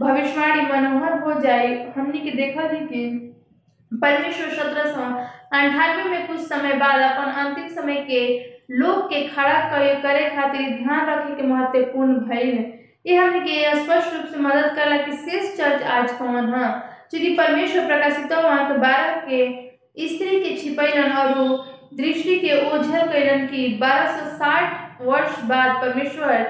[0.00, 3.04] भविष्यवाणी मनोहर हो जाए, हमने के देखा थी कि
[3.92, 5.04] परमेश्वर सत्रह सौ
[5.58, 8.22] अंठानवे में कुछ समय बाद अपन अंतिम समय के
[8.70, 12.64] लोग के खड़ा करे खातिर ध्यान रखे के महत्वपूर्ण भइल
[13.06, 16.68] ये हमने के स्पष्ट रूप से मदद करला कि शेष चर्च आज कौन है?
[17.12, 21.34] चूँकि परमेश्वर प्रकाशित के बारह के स्त्री के छिपैलन और
[21.94, 26.42] दृष्टि के ओझल कैलन की 1260 वर्ष बाद परमेश्वर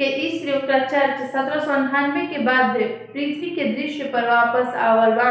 [0.00, 0.06] के
[0.38, 5.30] स्त्री चर्च सत्रह सौ अंठानवे के बाद पृथ्वी के दृश्य पर वापस आवल बा।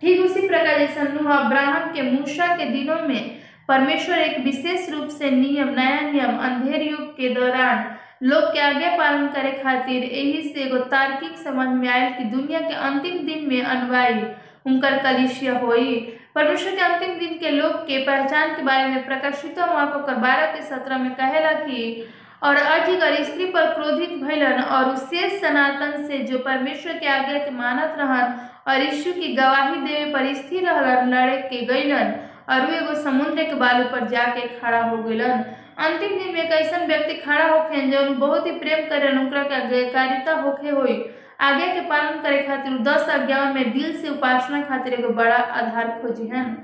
[0.00, 3.20] ठीक उसी प्रकार जैसे नूह अब्राहम के मूसा के दिनों में
[3.68, 7.84] परमेश्वर एक विशेष रूप से नियम, नया नियम, अंधेर युग के दौरान
[8.22, 12.60] लोग के आगे पालन करे खातिर। यही से एगो तार्किक समझ में आयल कि दुनिया
[12.68, 14.22] के अंतिम दिन में अनुयायी
[14.70, 15.94] उनकर कलिशिया होई
[16.34, 20.62] परमेश्वर के अंतिम दिन के लोग के पहचान के बारे में प्रकाशित वाको बारह के
[20.62, 22.06] सत्रह में कहेला कि,
[22.44, 27.50] और अजिगर स्त्री पर क्रोधित भइलन और शेष सनातन से जो परमेश्वर के आज्ञा के
[27.50, 28.34] मानत रहन
[28.72, 32.12] और यीशु की गवाही देवे पर स्थिर रहलन लड़े के गईलन
[32.54, 35.44] और वो एगो समुद्र के बालू पर जाके खड़ा हो गईलन
[35.78, 39.54] अंतिम दिन में एक ऐसा व्यक्ति खड़ा होखे जो बहुत ही प्रेम करे ओकरा के
[39.54, 40.94] आज्ञाकारिता होखे होई।
[41.40, 45.98] आगे के पालन करे खातिर दस आज्ञाओं में दिल से उपासना खातिर एगो बड़ा आधार
[46.02, 46.56] खोजी हन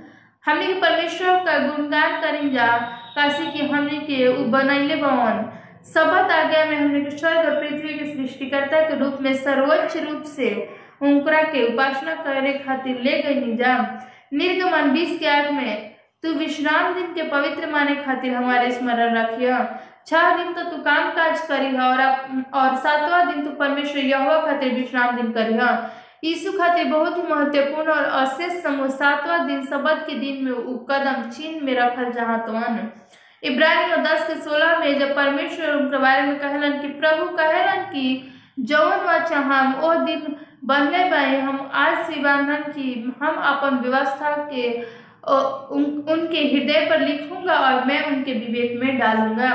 [0.45, 2.67] हमने के परमेश्वर का गुणगान करी जा,
[3.17, 5.45] काशी की हमने के बनैले बवन।
[5.85, 10.51] सबत आज्ञा में हमने स्वर्ग और पृथ्वी के सृष्टिकर्ता के रूप में सर्वोच्च रूप से
[11.03, 13.77] उनकरा के उपासना करे खातिर ले गई जा।
[14.33, 15.92] निर्गमन बीस के आग में
[16.23, 19.57] तू विश्राम दिन के पवित्र माने खातिर हमारे स्मरण रखिय।
[20.07, 22.01] छह दिन तो तू काम काज करी और
[22.55, 25.59] और सातवां दिन तू परमेश्वर यहोवा खातिर विश्राम दिन करी
[26.25, 30.77] यीशु खातिर बहुत ही महत्वपूर्ण और अशेष समूह सातवां दिन सबत के दिन में उ
[30.91, 32.79] कदम, चीन में रखल जहाँ तोन
[33.43, 38.33] इब्राहिम दस के सोलह में जब परमेश्वर उनके बारे में कहलन कि प्रभु कहलन कि
[38.59, 44.31] जौन व हम, ओ दिन बनले बाए, हम आज से बांधन की हम अपन व्यवस्था
[44.53, 44.71] के
[45.25, 49.53] उन, उनके हृदय पर लिखूँगा और मैं उनके विवेक में डालूँगा।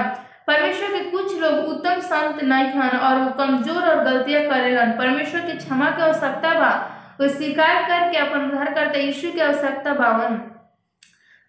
[0.47, 5.41] परमेश्वर के कुछ लोग उत्तम संत नहीं हन और वो कमज़ोर और गलतियाँ करेलन परमेश्वर
[5.41, 6.69] की क्षमा की आवश्यकता बा।
[7.21, 10.35] वो स्वीकार करके अपन उद्धार करते यीशु की आवश्यकता बावन।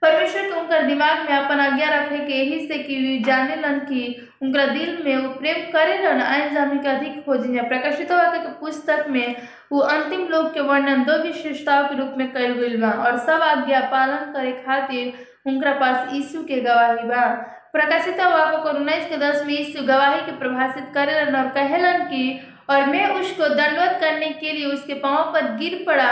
[0.03, 4.28] परमेश्वर के उनका दिमाग में अपन आज्ञा रखे के यही से कि जाने लन कि
[4.43, 9.05] उनका दिल में वो प्रेम करे लन आयन जाने के अधिक खोजिया प्रकाशित के पुस्तक
[9.09, 9.37] में
[9.73, 13.43] वो अंतिम लोग के वर्णन दो विशेषताओं के रूप में कल गई बा और सब
[13.43, 15.13] आज्ञा पालन करे खातिर
[15.47, 17.27] उनका पास यीशु के गवाही बा।
[17.73, 22.41] प्रकाशित वाक्य को उन्नीस के दस में यीशु गवाही के प्रभाषित करेलन और कहलन कि,
[22.71, 26.11] और मैं उसको दंडवत करने के लिए उसके पाँव पर गिर पड़ा,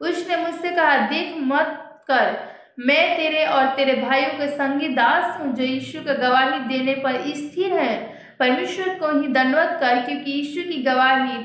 [0.00, 1.78] उसने मुझसे कहा, देख, मत
[2.10, 2.51] कर।
[2.86, 7.22] मैं तेरे और तेरे भाइयों के संगी दास हूँ, जो यीशु का गवाही देने पर
[7.28, 7.96] स्थिर है।
[8.40, 11.38] परमेश्वर को ही दंडवत कर, क्योंकि यीशु की गवाही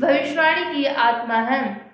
[0.00, 1.92] भविष्यवाणी की आत्मा है।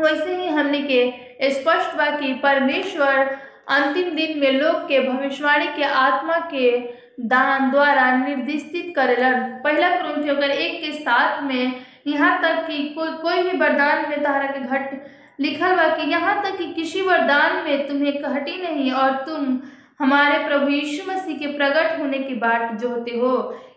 [0.00, 1.12] वैसे ही हमने के
[1.50, 6.70] स्पष्ट बा कि, परमेश्वर अंतिम दिन में लोग के भविष्यवाणी के आत्मा के
[7.20, 13.10] दान द्वारा निर्दिष्टित करेलन। पहला क्रंथी अगर एक के साथ में यहाँ तक कि कोई
[13.10, 15.06] कोई भी वरदान में तारा के घट
[15.38, 19.58] लिखल बा कि यहाँ तक कि किसी वरदान में तुम्हें घटी नहीं और तुम
[19.98, 23.34] हमारे प्रभु यीशु मसीह के प्रकट होने की बाट जोहते हो।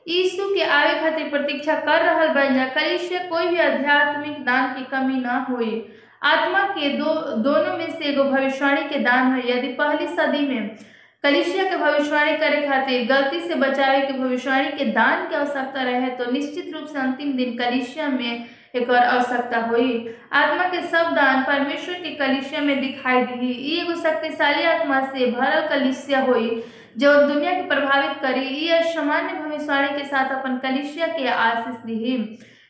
[0.08, 4.84] यीशु के आवे खातिर प्रतीक्षा कर रहा बन जा कलिसिया कोई भी आध्यात्मिक दान की
[4.92, 5.86] कमी ना होई
[6.24, 10.78] आत्मा के दो, दोनों में से एगो भविष्यवाणी के दान है यदि पहली सदी में
[11.24, 16.10] कलिशिया के भविष्यवाणी करे खातिर गलती से बचावे के भविष्यवाणी के दान की आवश्यकता रहे
[16.18, 18.46] तो निश्चित रूप से अंतिम दिन कलिशिया में
[18.78, 19.92] एक आवश्यकता हुई।
[20.34, 25.68] आत्मा के सब दान परमेश्वर के कलिसिया में दिखाई दी एगो शक्तिशाली आत्मा से भरल
[25.70, 26.50] कलिसिया हुई,
[26.98, 32.18] जो दुनिया के प्रभावित करी। ई सामान्य भविष्यवाणी के साथ अपन कलिसिया के आशीष दी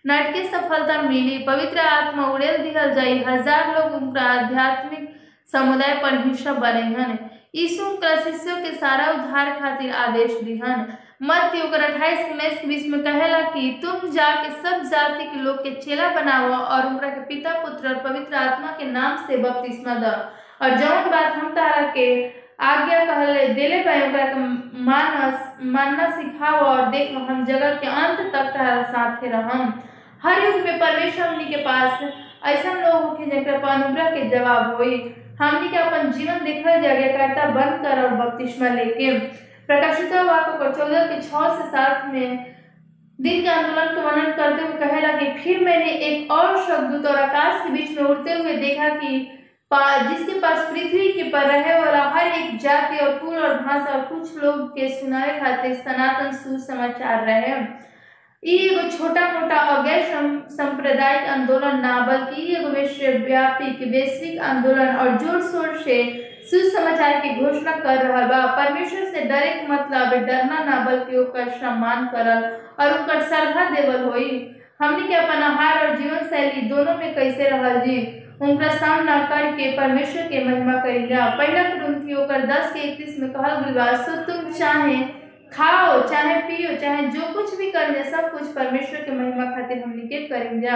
[0.05, 5.09] नाटकीय सफलता मिली। पवित्र आत्मा उड़ेल दिहल जाई। हज़ार लोग उनका आध्यात्मिक
[5.49, 7.17] समुदाय पर हिस्सा बने हन
[7.55, 7.83] यीशु
[8.23, 10.85] शिष्यों के सारा उद्धार खातिर आदेश दिहन।
[11.21, 15.39] मत्ती ओकर अट्ठाईस के उन्नीस के बीच में कहला कि तुम जाके सब जाति के
[15.41, 19.37] लोग के चेला बनाओ और उनका के पिता, पुत्र और पवित्र आत्मा के नाम से
[19.37, 20.11] बपतिस्मा द।
[20.61, 22.07] और जौन बात हम तारा के
[22.59, 24.39] आज्ञा कहले देले पाए ओकरा के
[24.83, 29.73] मानस मानना सिखाओ और देखो हम जगत के अंत तक तारा साथे रहम।
[30.23, 32.03] हर युग में परमेश्वर हमनी के पास
[32.45, 35.01] ऐसा लोग जेकर पर अनुग्रह के जवाब होई।
[35.41, 39.11] हमनी के अपन जीवन देखल जागरता बंद कर और बपतिस्मा लेके।
[39.67, 42.55] प्रकाशित वाक्य को चौदह के छह से सात में
[43.19, 47.15] दिन के आंदोलन का वर्णन करते हुए कहेला कि फिर मैंने एक और शब्द और
[47.19, 49.17] आकाश के बीच में उड़ते हुए देखा कि
[49.71, 53.93] पा, जिसके पास पृथ्वी के पर रहे वाला हर एक जाति और कुल और भाषा
[53.93, 57.55] और कुछ लोग के सुनाए खाते सनातन सुसमाचार रहे।
[58.43, 60.03] एगो छोटा मोटा और गैर
[60.57, 65.99] सांप्रदायिक आंदोलन ना बल्कि एगो विश्वव्यापी वैश्विक आंदोलन और ज़ोर शोर से
[66.51, 72.05] सुसमाचार की घोषणा कर रहा बा। परमेश्वर से डरे के मतलब डरना ना, बल्कि सम्मान
[72.07, 72.43] करल
[72.79, 74.29] और ओकर श्रद्धा देवल होई
[74.81, 77.97] हमनी के अपन आहार और जीवन शैली दोनों में कैसे रहल जी?
[78.41, 83.71] उनका सामना करके परमेश्वर के महिमा करेगा पहला कुरुंथी ओकर दस के इक्कीस में कहल
[83.77, 84.97] गई सो तुम चाहे
[85.53, 90.07] खाओ, चाहे पियो, चाहे जो कुछ भी करेंगे सब कुछ परमेश्वर के महिमा खातिर हमनी
[90.07, 90.67] के करेंगे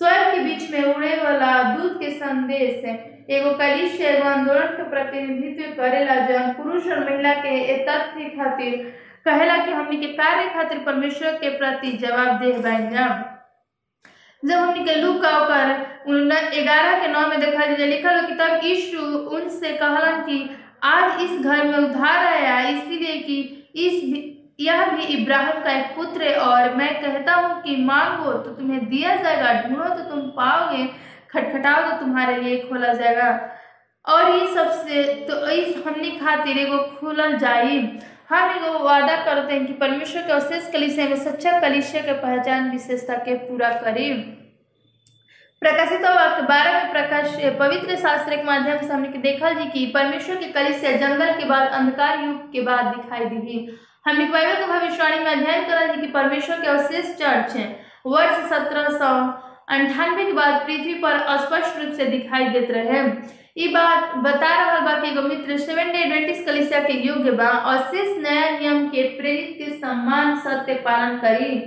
[0.00, 2.84] स्वर्ग के बीच में उड़े वाला दूध के संदेश
[3.36, 8.76] एगो कलिश एगो आंदोलन के प्रतिनिधित्व करेला जौन पुरुष और महिला के ए तथ्य खातिर
[9.24, 12.52] कहेला कि हमनी के कार्य खातिर परमेश्वर के प्रति जवाब दे
[14.42, 15.72] जब हमनी के लू का ओकर
[16.62, 18.98] ग्यारह के नौ में देखा जाए लिखल हो कि तब यीशु
[19.36, 20.38] उनसे कहलन कि
[20.90, 23.38] आज इस घर में उधार आया, इसीलिए कि
[23.86, 24.02] इस
[24.58, 28.88] यह भी इब्राहिम का एक पुत्र है और मैं कहता हूँ कि मांगो तो तुम्हें
[28.88, 30.84] दिया जाएगा, ढूंढो तो तुम पाओगे,
[31.30, 33.28] खटखटाओ तो तुम्हारे लिए खोला जाएगा।
[34.04, 37.80] और ये सबसे तो इस हमने खातिर एगो खुलल जाई
[38.30, 42.70] हम एगो वादा करते हैं कि परमेश्वर के अशेष कलिसिया में, सच्चा कलिसिया के पहचान
[42.70, 44.12] विशेषता के पूरा करी।
[45.62, 50.36] प्रकाशित वाक्य बारह में प्रकाश, पवित्र शास्त्र के माध्यम से हमने देखा जी कि परमेश्वर
[50.36, 53.66] के कलिसिया जंगल के बाद, अंधकार युग के बाद दिखाई दी
[54.04, 57.66] हमने बाइबल के भविष्यवाणी में अध्ययन करा जी कि परमेश्वर के अवशेष चर्च है
[58.06, 59.12] वर्ष सत्रह सौ
[59.68, 63.00] अंठानवे के बाद पृथ्वी पर स्पष्ट रूप से दिखाई देते रहे।
[63.56, 67.78] ये बात बता रहा बा कि मित्र सेवन डे एडवेंटिस कलिसिया के योग्य बा। और
[67.78, 71.58] शेष नया नियम के प्रेरित के सम्मान सत्य पालन करी।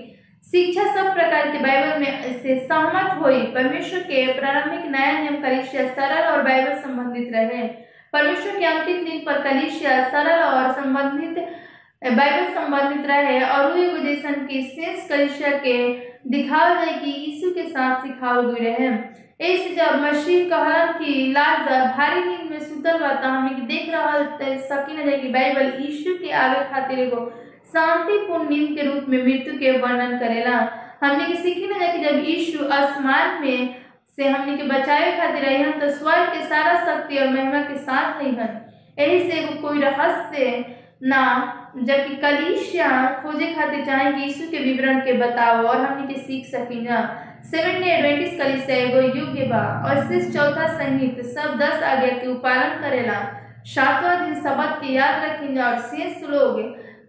[0.47, 5.87] शिक्षा सब प्रकार के बाइबल में से सहमत हुई। परमेश्वर के प्रारंभिक नया नियम कलिसिया
[5.87, 7.67] सरल और बाइबल संबंधित रहे।
[8.13, 11.45] परमेश्वर के अंतिम दिन पर कलिसिया सरल और संबंधित
[12.01, 15.75] बाइबल संबंधित रहे और वो जैसन की शेष कलिसिया के
[16.29, 18.87] दिखाओ जाए कि यीशु के साथ सिखाओ गए रहे
[19.51, 23.89] ऐसे जब मसीह कहलन कि लाजर भारी नींद में सुतल बा, त हमनी के देख
[23.93, 27.21] रहल त सकी न जाए कि बाइबल यीशु के आवे खातिर एगो
[27.73, 30.57] शांतिपूर्ण नींद के रूप में मृत्यु के वर्णन करेला।
[31.03, 33.75] हमने के सीखी न जाए कि जब यीशु आसमान में
[34.15, 37.77] से हमने के बचावे खातिर आई हम तो स्वर्ग के सारा शक्ति और महिमा के
[37.87, 38.59] साथ रही हन।
[38.99, 40.63] यही से कोई रहस्य
[41.13, 41.21] ना
[41.77, 42.89] जबकि कलिशिया
[43.23, 43.53] खोजे
[43.85, 46.97] चाहे कि यीशु के विवरण के बताओ, और हमने के सीख सकी ना।
[47.45, 52.81] सेवन एडवेंटिस कलिसिया एगो योग्य बा, और शेष चौथा संगीत, सब दस आज्ञा के उपालन
[52.81, 53.19] करेला।
[53.65, 56.59] सातवां दिन सबत के याद रखेंगे और शेष लोग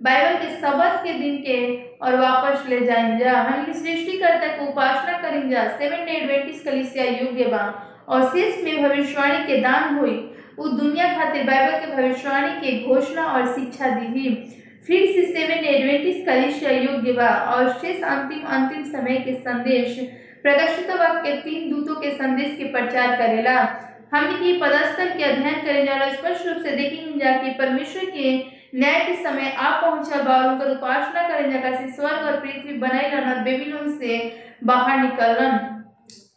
[0.02, 1.58] बाइबल के सबत के दिन के,
[2.02, 7.64] और वापस ले जाएँगे हम सृष्टिकर्ता को उपासना करेंगे सेवन डे एडवेंटिस कलिसिया योग्य बा,
[8.08, 13.24] और शेष में भविष्यवाणी के दान हुई। वो दुनिया खातिर बाइबल के भविष्यवाणी के घोषणा
[13.34, 14.34] और शिक्षा दी
[14.86, 19.98] फिर से सेवन एडवेंटिस कलिसिया योग्य बा और शेष अंतिम अंतिम समय के संदेश,
[20.42, 23.58] प्रकाशित वाक्य के तीन दूतों के संदेश के प्रचार करेला।
[24.14, 28.32] हमने की पदस्थल के अध्ययन करेंगे और स्पष्ट रूप से देखेंगे कि परमेश्वर के
[28.78, 33.28] न्याय के समय आप पहुँचा बा और उनकर उपासना करें जगह स्वर्ग और पृथ्वी बनैलन
[33.30, 34.18] और बेबीलोन से
[34.64, 35.58] बाहर निकलन।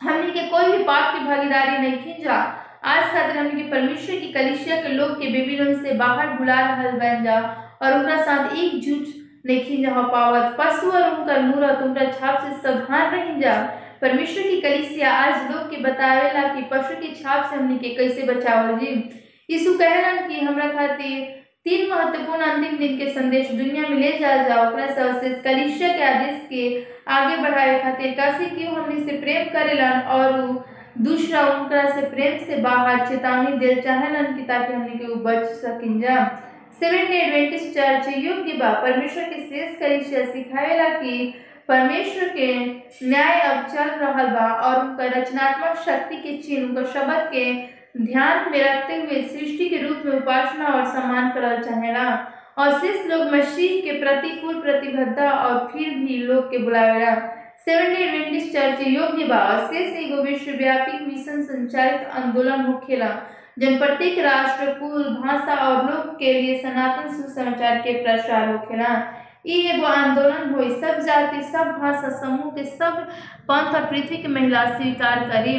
[0.01, 2.38] हमनी के कोई भी पाप की भागीदारी नहीं खींचा
[2.86, 6.97] आज खातिर हमनी के परमेश्वर की कलिसिया के लोग के बेबीलोन से बाहर बुला रहल
[6.99, 7.38] बन जा,
[7.81, 9.07] और उनका साथ एकजुट
[9.45, 13.55] नहीं खींचा हो पावत, पशु और उनकर मूरत उनका छाप से सावधान रह जा।
[14.01, 18.23] परमेश्वर की कलिसिया आज लोग के बतावेला कि पशु की छाप से हमनी के कैसे
[18.23, 18.93] बचावल जी।
[19.49, 21.19] यीशु कहलन कि हमरा खातिर
[21.65, 25.89] तीन महत्वपूर्ण अंतिम दिन के संदेश दुनिया में ले जाया जाओ ओकरा से अवशेष कलिसिया
[25.89, 26.63] के आदेश के
[27.13, 32.55] आगे बढ़ावे खातिर काशी की हमनी से प्रेम करेलन, और दूसरा उनकरा से प्रेम से
[32.61, 36.17] बाहर चेतावनी, देल चाहेलन कि ताकि हमनी के बच सकिन जा
[36.79, 41.33] सेवन डे एडवेंटिस्ट चर्च योग्य बा, परमेश्वर के शेष कलिसिया सिखावेला कि
[41.67, 42.47] परमेश्वर के
[43.09, 47.45] न्याय अब चल रहल बा और उनका रचनात्मक शक्ति के चिन्ह, उनका शब्द के
[48.05, 52.07] ध्यान में रखते हुए सृष्टि के रूप में उपासना और सम्मान करल चाहेला।
[52.57, 57.15] और शेष लोग मसीह के प्रतिकूल प्रतिबद्धता और फिर भी लोग के बुलावेला।
[61.01, 63.07] मिशन संचालित आंदोलन होखेला
[63.59, 68.93] जन प्रत्येक राष्ट्र, कुल, भाषा और लोग के लिए सनातन सुसमाचार के प्रसार होखेला
[69.45, 73.07] एगो आंदोलन होई, सब जाति, सब भाषा, समूह के सब
[73.41, 75.57] पंथ और पृथ्वी के महिला स्वीकार करी।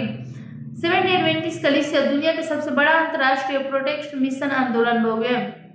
[0.80, 1.02] सेवन
[1.62, 5.65] कलिसिया दुनिया के सबसे बड़ा अंतर्राष्ट्रीय प्रोटेक्ट मिशन आंदोलन हो गए।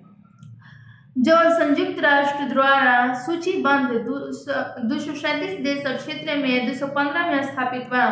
[1.15, 2.91] जो संयुक्त राष्ट्र द्वारा
[3.23, 8.03] सूचीबद्ध दो, सौ सैंतीस देश और क्षेत्र में दो सौ पंद्रह में स्थापित बा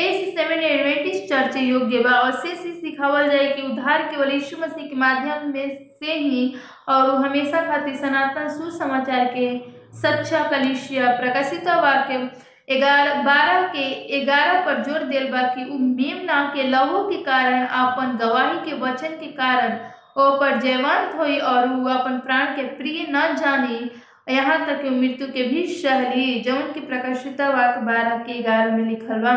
[0.00, 4.86] एसी सेवन एडवेंटिस्ट चर्च योग्य बा और से सिखावल जाए कि उद्धार केवल यीशु मसीह
[4.88, 6.44] के माध्यम में से ही
[6.96, 9.48] और हमेशा खातिर सनातन सुसमाचार के
[10.02, 12.18] सच्चा कलिशिया प्रकाशित वाक्य
[12.78, 18.16] ग्यारह बारह के ग्यारह पर ज़ोर दिल बा कि मेमना के लहू के कारण अपन
[18.20, 19.76] गवाही के वचन के कारण
[20.16, 23.90] ओ पर जयवंत हुई और उ अपन प्राण के प्रिय न जानी,
[24.30, 29.22] यहाँ तक मृत्यु के भी सहली जौन की प्रकाशित वाक बारह के ग्यारह में लिखल
[29.22, 29.34] बा।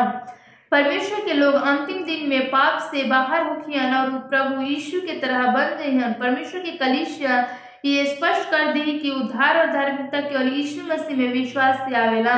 [0.72, 5.52] परमेश्वर के लोग अंतिम दिन में पाप से बाहर होखियन और प्रभु यीशु के तरह
[5.54, 7.40] बन जइहन परमेश्वर की कलिसिया
[7.86, 12.38] ये स्पष्ट कर दी कि उद्धार और धार्मिकता केवल यीशु मसीह में विश्वास से आवेला।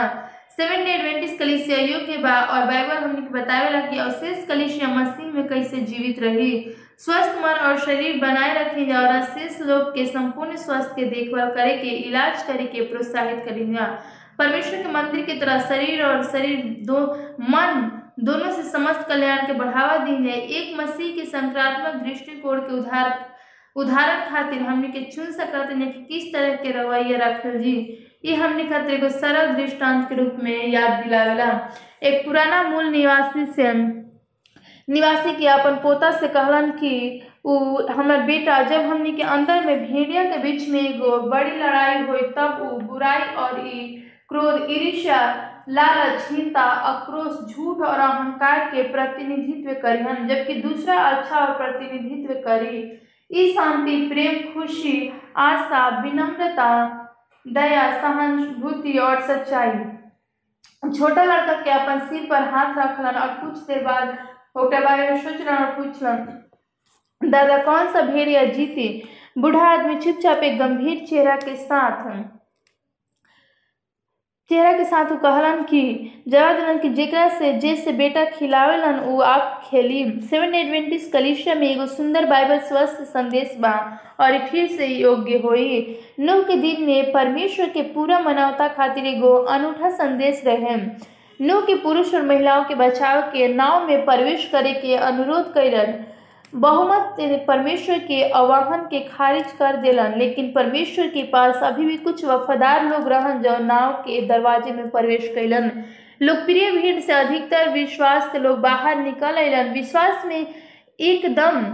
[0.57, 5.47] सेवन डे एडवेंटिस्ट कलिसिया योग्य बा और बाइबल हमने बतावेला कि अवशेष कलिसिया मसीह में
[5.47, 6.51] कैसे जीवित रही।
[7.01, 11.77] स्वस्थ मन और शरीर बनाए रखें और अशेष लोग के संपूर्ण स्वास्थ्य के देखभाल करे
[11.77, 13.85] के इलाज करे के प्रोत्साहित करेंगे
[14.39, 16.99] परमेश्वर के मंदिर की तरह शरीर और शरीर दो,
[17.41, 22.73] मन दोनों से समस्त कल्याण के बढ़ावा दी। जाए एक मसीह के संक्रात्मक दृष्टिकोण के
[22.73, 23.25] उधार,
[23.75, 27.75] उदाहरण खातिर हमने के चुन सकते हैं कि किस तरह के रवैया रखल जी।
[28.25, 31.49] ये हमने खातिर एगो सरल दृष्टांत के रूप में याद दिलावेला।
[32.03, 33.71] एक पुराना मूल निवासी से
[34.87, 39.85] निवासी के अपन पोता से कहलन कि उ हमर बेटा, जब हमनी के अंदर में
[39.85, 45.19] भेड़िया के बीच में एगो बड़ी लड़ाई हुई, तब उ बुराई और ई क्रोध, ईर्ष्या,
[45.69, 52.79] लालच हिंसा आक्रोश, झूठ और अहंकार के प्रतिनिधित्व करिहन, जबकि दूसरा अच्छा और प्रतिनिधित्व करी।
[53.31, 56.69] ई शांति, प्रेम, खुशी, आशा, विनम्रता,
[57.45, 63.83] दया, सहानुभूति और सच्चाई। छोटा लड़का के अपन सिर पर हाथ रखलन और कुछ देर
[63.83, 64.17] बाद
[64.61, 68.87] ओकरा बारे में सोचलन और पूछलन दादा, कौन सा भेड़िया जीती?
[69.37, 72.35] बूढ़ा आदमी चुपचाप एक गंभीर चेहरा के साथ
[74.49, 75.79] चेहरा के साथ उ कहलन कि
[76.27, 81.67] जवाब दिलन कि जेकरा से जैसे बेटा खिलावेलन, उ आप खेली सेवन एडवेंटिस कलिशिया में
[81.69, 83.73] एगो सुंदर बाइबल स्वस्थ संदेश बा,
[84.19, 89.33] और फिर से योग्य होई। नूह के दिन में परमेश्वर के पूरा मानवता खातिर एगो
[89.55, 90.75] अनूठा संदेश रहे
[91.41, 95.93] नूह के पुरुष और महिलाओं के बचाव के नाव में प्रवेश करे के अनुरोध कैलन
[96.55, 97.15] बहुमत
[97.47, 102.85] परमेश्वर के आह्वान के खारिज कर दिलन, लेकिन परमेश्वर के पास अभी भी कुछ वफादार
[102.85, 105.71] लोग रहन जो नाव के दरवाजे में प्रवेश कैलन
[106.21, 110.47] लोकप्रिय भीड़ से अधिकतर विश्वास के लोग बाहर निकल अलन विश्वास में
[110.99, 111.65] एकदम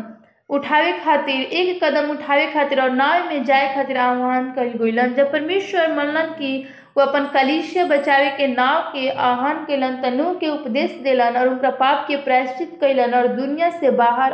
[0.50, 5.32] उठावे खातिर, एक कदम उठावे खातिर और नाव में जाए खातिर आह्वान कल गईलन जब
[5.32, 6.66] परमेश्वर मनलन कि
[6.98, 11.70] वो अपन कलिशिया बचावे के नाव के आह्वान कैलन तनु के उपदेश दिलन और उनका
[11.80, 14.34] पाप के प्रायश्चित कैलन और दुनिया से बाहर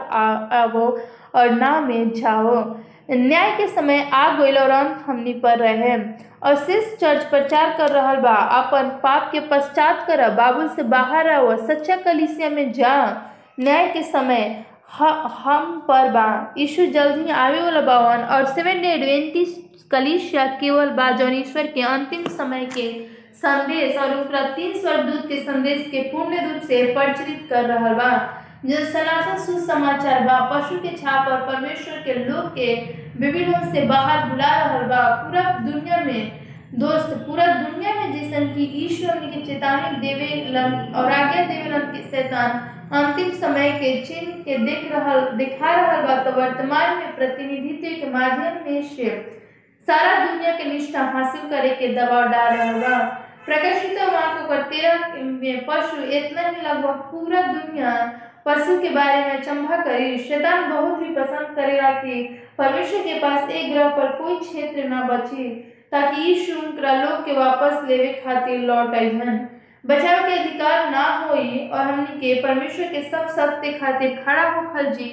[0.62, 0.88] आवो
[1.40, 2.56] और ना में जाओ
[3.12, 5.96] न्याय के समय आ गईल और अंत हमनी पर रहे।
[6.44, 11.30] और शेष चर्च प्रचार कर रहा बा। अपन पाप के पश्चात कर बाबुल से बाहर
[11.30, 12.94] आओ सच्चा कलिसिया में जा।
[13.60, 14.44] न्याय के समय
[15.00, 15.08] ह,
[15.44, 18.96] हम पर बा। यीशु जल्द ही आवे वाला बावन और सेवन डे
[19.94, 22.88] एडवेंटिस कलिशिया केवल बा जौन ईश्वर के अंतिम समय के
[23.42, 28.12] संदेश और उनका तीन स्वर्गदूत के संदेश के पूर्ण रूप से प्रचलित कर रहा बा
[28.66, 32.76] जो सनातन सुसमाचार बा, पशु के छाप और परमेश्वर के लोग के
[33.20, 36.32] बेबीलोन से बाहर बुला रहल बा। पूरा दुनिया में,
[36.80, 42.60] दोस्त, पूरा दुनिया में जैसन कि ईश्वर के चेतावनी देवेलन और आज्ञा देवेलन कि शैतान
[43.00, 48.10] अंतिम समय के चिन्ह के देख रहल, दिखा रहल बा तो वर्तमान में प्रतिनिधित्व के
[48.14, 49.39] माध्यम में से
[49.90, 52.98] सारा दुनिया के निष्ठा हासिल करे के दबाव डाल रहल बा।
[53.46, 57.94] प्रकाशित वाक्य पर तेरह में पशु इतना ही लगभग पूरा दुनिया
[58.46, 62.22] पशु के बारे में चंबा करी। शैतान बहुत ही पसंद करेगा कि
[62.58, 65.50] परमेश्वर के पास एक ग्रह पर कोई क्षेत्र ना बची,
[65.92, 69.48] ताकि यीशु उनकरा लोग के वापस लेवे खातिर लौट अइहन
[69.86, 74.90] बचाव के अधिकार ना होई और हमनी के परमेश्वर के सब सत्य खातिर खड़ा होखल
[74.94, 75.12] जी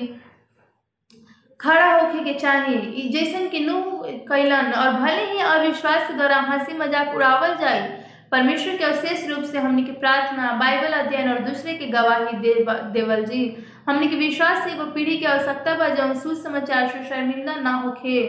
[1.61, 6.36] खड़ा होके के चाहिए ई जैसन कि नूह कैलन और भले ही अविश्वास के द्वारा
[6.48, 7.80] हँसी मज़ाक उड़ावल जाए
[8.32, 12.54] परमेश्वर के अवशेष रूप से हमनी के प्रार्थना बाइबल अध्ययन और दूसरे के गवाही दे,
[12.92, 13.57] देवल जी।
[13.88, 18.20] हमनी के विश्वास से एगो पीढ़ी के आवश्यकता बा जब सुसमाचार से शर्मिंदा ना होखे।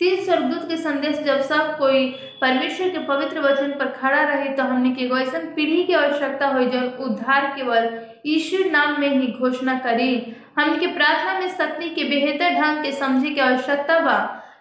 [0.00, 2.06] तीन स्वर्गदूत के संदेश जब सब कोई
[2.40, 6.46] परमेश्वर के पवित्र वचन पर खड़ा रहे तो हमने के एगो ऐसन पीढ़ी की आवश्यकता
[6.54, 7.88] हो जो उद्धार केवल
[8.36, 10.14] ईश्वर नाम में ही घोषणा करी।
[10.58, 14.16] हमने के प्रार्थना में शक्ति के बेहतर ढंग के समझे के आवश्यकता बा।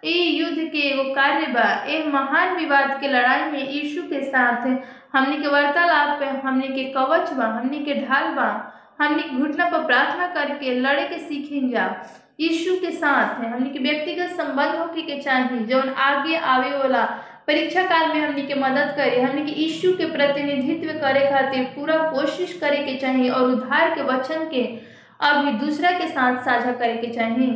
[0.06, 4.68] ए युद्ध के एगो कार्य बा। ए महान विवाद के लड़ाई में यीशु के साथ
[5.14, 8.50] हमने के वार्तालाप हमने के कवच बा, हमने के ढाल बा।
[9.02, 11.86] हमने घुटना पर प्रार्थना करके लड़े के सीखें जा।
[12.40, 17.04] यीशु के साथ है हमने के व्यक्तिगत संबंध होके के चाहिए जौन आगे आवे वाला
[17.48, 21.98] परीक्षा काल में हमने के मदद करे, हमने के यीशु के प्रतिनिधित्व करे खातिर पूरा
[22.12, 24.64] कोशिश करे के चाहिए और उद्धार के वचन के
[25.30, 27.52] अभी दूसरा के साथ साझा करे के चाहिए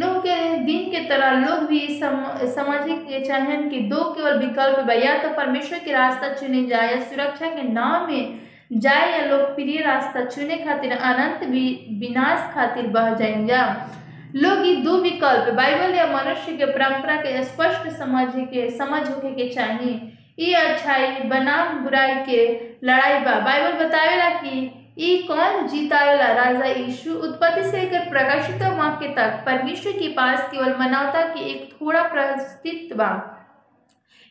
[0.00, 2.22] नूह के दिन के तरह लोग भी सम,
[2.56, 6.92] समझे के चाहिए कि दो केवल विकल्प बा या तो परमेश्वर के रास्ता चुने जाए
[6.92, 8.38] या सुरक्षा के नाम में
[8.84, 11.64] जाए या लोकप्रिय रास्ता चुने खातिर अनंत भी
[12.00, 13.62] विनाश खातिर बह जाए जा।
[14.34, 19.30] लोग ये दो विकल्प बाइबल या मनुष्य के परंपरा के स्पष्ट समझ के समझ होके
[19.34, 20.00] के चाहिए
[20.38, 22.44] ये अच्छाई बनाम बुराई के
[22.86, 29.08] लड़ाई बा। बाइबल बतावेला कि ई कौन जीतावेला राजा यीशु उत्पत्ति से लेकर प्रकाशित वाक्य
[29.16, 33.10] तक परमेश्वर के पास केवल मानवता की एक थोड़ा प्रस्तित्व बा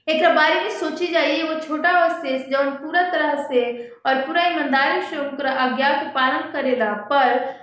[0.08, 3.62] एक बारे में सोची जाइए वो छोटा अवशेष जौन पूरा तरह से
[4.08, 7.58] और पूरा ईमानदारी से उनका आज्ञा के पालन करेला पर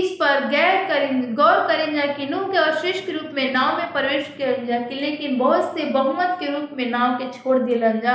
[0.00, 3.76] इस पर गैर करें गौर करें जा कि नूह के अवशेष के रूप में नाव
[3.78, 7.58] में प्रवेश करें जा कि लेकिन बहुत से बहुमत के रूप में नाव के छोड़
[7.62, 8.14] दिलन जा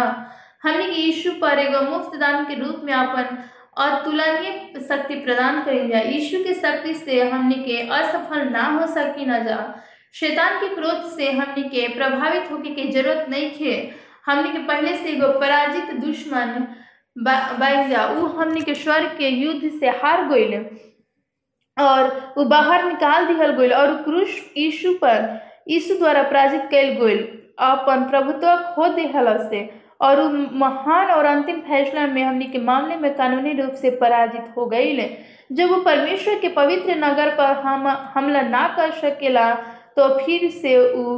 [0.64, 3.38] हमने यीशु पर एगो मुफ़्त दान के रूप में अपन
[3.78, 4.52] अतुलनीय
[4.82, 9.44] शक्ति प्रदान करें जा यीशु के शक्ति से हमने के असफल ना हो सकी न
[9.46, 9.58] जा।
[10.16, 13.76] शैतान के क्रोध से हमने के प्रभावित होके के ज़रूरत नहीं थे
[14.26, 16.68] हमने के पहले से एगो पराजित दुश्मन
[17.18, 20.54] बन जा। उ हमने के स्वर्ग के युद्ध से हार गइल
[21.78, 27.20] और वो बाहर निकाल दिहल गइल और क्रूस यीशु पर, यीशु द्वारा पराजित कैल गइल।
[27.66, 29.60] अपन प्रभुत्व खो दिहल से।
[30.02, 30.22] और
[30.54, 35.08] महान और अंतिम फैसला में हमने के मामले में कानूनी रूप से पराजित हो गई
[35.52, 39.54] जब वो परमेश्वर के पवित्र नगर पर हम, हमला ना कर सकेला
[39.98, 41.18] तो फिर से वो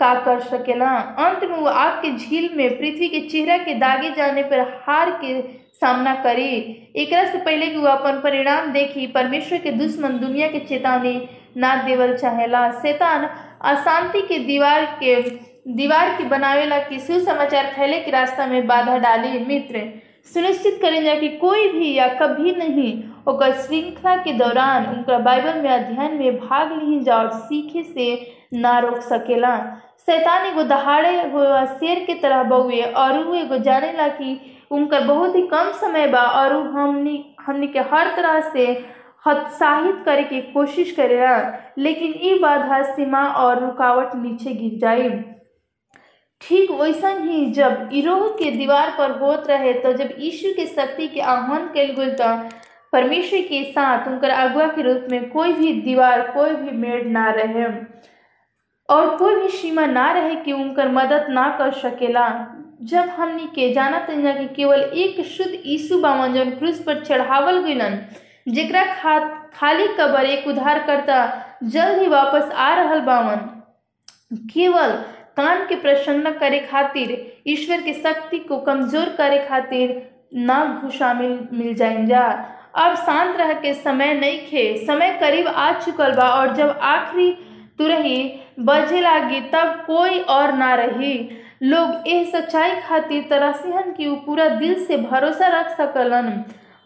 [0.00, 4.10] का कर सकेला। अंत में वो आग के झील में पृथ्वी के चेहरा के दागे
[4.10, 5.40] जाने पर हार के
[5.80, 6.54] सामना करी।
[6.96, 11.74] एक से पहले कि वो अपन परिणाम देखी, परमेश्वर के दुश्मन दुनिया के चेतावनी ना
[11.82, 13.28] देवल चाहेला। शैतान
[13.64, 15.14] अशांति के दीवार के
[15.68, 19.82] दीवार की बनावेला कि सुसमाचार फैले के रास्ता में बाधा डाली मित्र।
[20.34, 25.60] सुनिश्चित करें जा कि कोई भी या कभी नहीं, ओकर श्रृंखला के दौरान उनका बाइबल
[25.62, 28.08] में अध्ययन में भाग ली जा और सीखे से
[28.54, 29.56] ना रोक सकेला।
[30.06, 34.40] शैतान एगो दहाड़े हुआ शेर के तरह बउए और वो एगो जाने ला कि
[34.70, 38.66] उनका बहुत ही कम समय बा और हमनी हमनी के हर तरह से
[39.26, 41.38] हत्साहित करे के कोशिश करेला,
[41.78, 45.08] लेकिन ये बाधा सीमा और रुकावट नीचे गिर जाए
[46.40, 51.08] ठीक वैसा ही जब इरोह के दीवार पर होत रहे तो जब यीशु के शक्ति
[51.08, 52.32] के आह्वान कल गई तो
[52.92, 57.28] परमेश्वर के साथ उनकर अगुआ के रूप में कोई भी दीवार, कोई भी मेड़ ना
[57.30, 57.64] रहे।
[58.88, 62.28] और कोई भी सीमा ना रहे कि उनकर मदद ना कर सकेला।
[62.82, 67.60] जब हमनी के जाना तंजा कि केवल एक शुद्ध यीशु बावन जौन क्रूस पर चढ़ावल
[67.62, 67.98] गइलन,
[68.48, 69.18] जेकरा खा
[69.54, 71.20] खाली कबर एक उधार करता,
[71.64, 73.46] जल्द ही वापस आ रहल बावन
[74.52, 74.98] केवल
[75.38, 77.10] कान के प्रसन्न करे खातिर,
[77.46, 80.00] ईश्वर के शक्ति को कमज़ोर करे खातिर
[80.34, 82.24] ना घुसा मिल मिल जा
[82.76, 87.30] अब शांत रह के समय नहीं खे। समय करीब आ चुकल बा और जब आखिरी
[87.78, 88.18] तुरही
[88.68, 91.14] बजे लागी तब कोई और ना रही।
[91.62, 96.32] लोग एह सच्चाई खातिर तरसीहन कि पूरा दिल से भरोसा रख सकलन।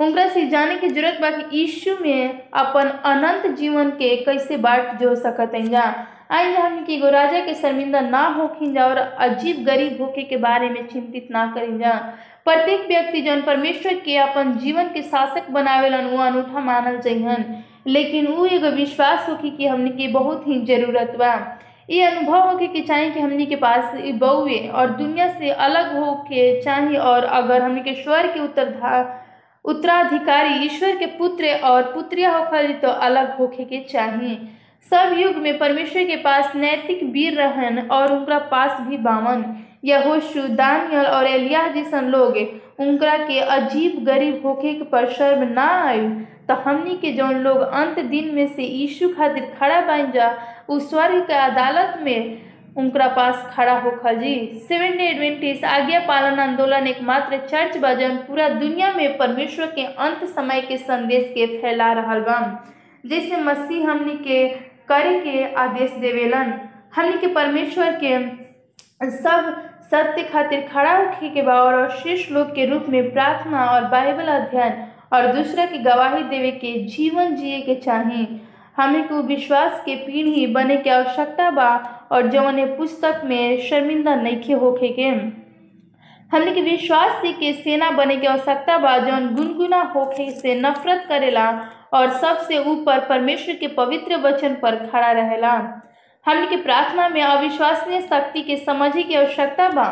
[0.00, 4.98] उनका से जाने की ज़रूरत बा कि यीशु में अपन अनंत जीवन के कैसे बाट
[5.00, 5.84] जो सकत जा
[6.32, 10.68] आई हमने कि राजा के शर्मिंदा ना होखिन जा और अजीब गरीब होके के बारे
[10.68, 11.92] में चिंतित ना करी जा
[12.44, 18.26] प्रत्येक व्यक्ति जन परमेश्वर के अपन जीवन के शासक बनावेलन, वो अनूठा मानल चाहिए लेकिन
[18.26, 21.34] वो एगो विश्वास होखी कि हमने के बहुत ही ज़रूरत बा।
[21.90, 25.96] ये अनुभव होके कि चाहिए कि हमने के पास ई बउए और दुनिया से अलग
[25.98, 29.00] हो के चाहिए और अगर हमने के स्वर के उत्तरधा,
[29.64, 34.38] उत्तराधिकारी ईश्वर के पुत्र और पुत्रिया होखल तो अलग होके के चाहिए
[34.90, 39.44] सब युग में परमेश्वर के पास नैतिक वीर रहन और उनका पास भी बावन
[39.84, 42.36] यहोशु दानियल और एलिया जैसन लोग
[42.80, 46.08] उनका के अजीब गरीब होके पर शर्म ना आई
[46.48, 50.34] तो हमनी के जौन लोग अंत दिन में से यीशु खातिर खड़ा बन जा,
[50.68, 52.40] उस स्वर्ग के अदालत में
[52.78, 54.34] उनका पास खड़ा होखल जी।
[54.68, 59.84] सेवन डे एडवेंटिस आज्ञा पालन आंदोलन एकमात्र चर्च बा जौन पूरा दुनिया में परमेश्वर के
[60.06, 62.38] अंत समय के संदेश के फैला रहा बा।
[63.04, 64.42] जैसे मसीह हमनी के
[64.92, 66.52] करे के आदेश देवेलन।
[66.96, 68.16] हमनी के परमेश्वर के
[69.22, 69.52] सब
[69.90, 74.26] सत्य खातिर खड़ा होखे के बा और श्रेष्ठ लोग के रूप में प्रार्थना और बाइबल
[74.36, 74.82] अध्ययन
[75.16, 78.40] और दूसरा की गवाही देवे के जीवन जिए के चाहिए
[78.76, 81.68] हमें को विश्वास के पीढ़ी बने के आवश्यकता बा
[82.12, 85.08] और जौन पुस्तक में शर्मिंदा नइखे होखे के।
[86.30, 91.46] हमने के विश्वास के सेना बने के आवश्यकता बा जौन गुनगुना होखे से नफरत करेला
[91.92, 95.52] और सबसे ऊपर परमेश्वर के पवित्र वचन पर खड़ा रहेला
[96.26, 99.88] हमने के प्रार्थना में अविश्वसनीय शक्ति के समझे की आवश्यकता बा।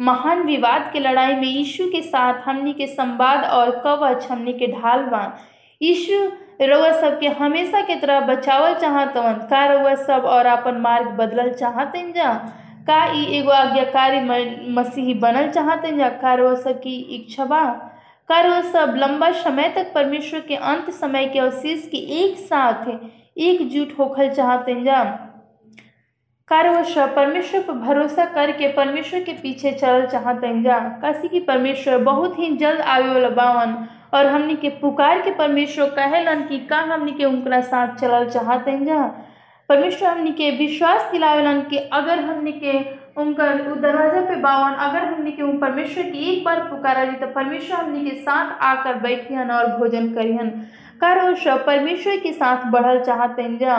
[0.00, 4.66] महान विवाद के लड़ाई में यीशु के साथ हमनी के संवाद और कवच हमनी के
[4.72, 5.22] ढाल बा।
[5.80, 6.22] यीशु
[6.62, 12.12] रउआ सबके हमेशा के तरह बचावल चाहतवन, का रउआ सब और अपन मार्ग बदलल चाहतन
[12.16, 12.32] जा?
[12.86, 14.20] का ई एगो आज्ञाकारी
[14.74, 16.08] मसीही बनल चाहतन जा?
[16.08, 17.62] का रउआ सब की इच्छा बा?
[18.28, 22.88] का रउआ सब लंबा समय तक परमेश्वर के अंत समय के अवशेष के एक साथ
[23.46, 25.02] एकजुट होखल चाहतन जा
[26.48, 31.40] कर वह सब परमेश्वर पर भरोसा करके परमेश्वर के पीछे चल चाहतन जा काशी की
[31.50, 33.74] परमेश्वर बहुत ही जल्द आवे वाला बावन
[34.14, 38.84] और हमनी के पुकार के परमेश्वर कहलन कि का हमनी के उनका साथ चलल चाहतन
[38.86, 39.02] जा
[39.68, 42.78] परमेश्वर हमनी के विश्वास दिलावेलन कि अगर हमनी के
[43.16, 47.26] उनकर दरवाज़ा पे बावन। अगर हमनी के उन परमेश्वर की एक बार पुकारा जी तो
[47.32, 50.50] परमेश्वर हमनी के साथ आकर बैठियन और भोजन करियन
[51.00, 53.78] कारोश परमेश्वर के साथ बढ़ल चाहतन जा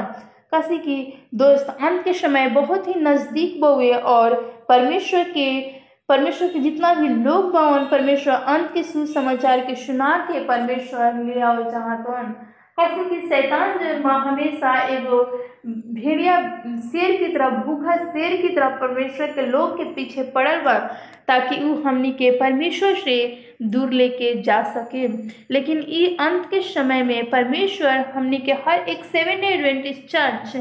[0.53, 0.97] कसी की
[1.35, 4.35] दोस्त अंत के समय बहुत ही नज़दीक बउए और
[4.69, 5.49] परमेश्वर के
[6.09, 11.41] परमेश्वर के जितना भी लोग बावन परमेश्वर अंत के सुसमाचार के सुना के परमेश्वर ले
[11.41, 12.33] आओ चाहतन।
[12.79, 15.21] कैसे कि शैतान जो हमेशा एगो
[15.65, 16.37] भेड़िया
[16.91, 20.73] शेर की तरह भूखा शेर की तरह परमेश्वर के लोग के पीछे पड़ल बा,
[21.27, 23.17] ताकि वो हमनी के परमेश्वर से
[23.75, 25.07] दूर लेके जा सके।
[25.53, 30.55] लेकिन ई अंत के समय में परमेश्वर हमनी के हर एक सेवन डे एडवेंटिस्ट चर्च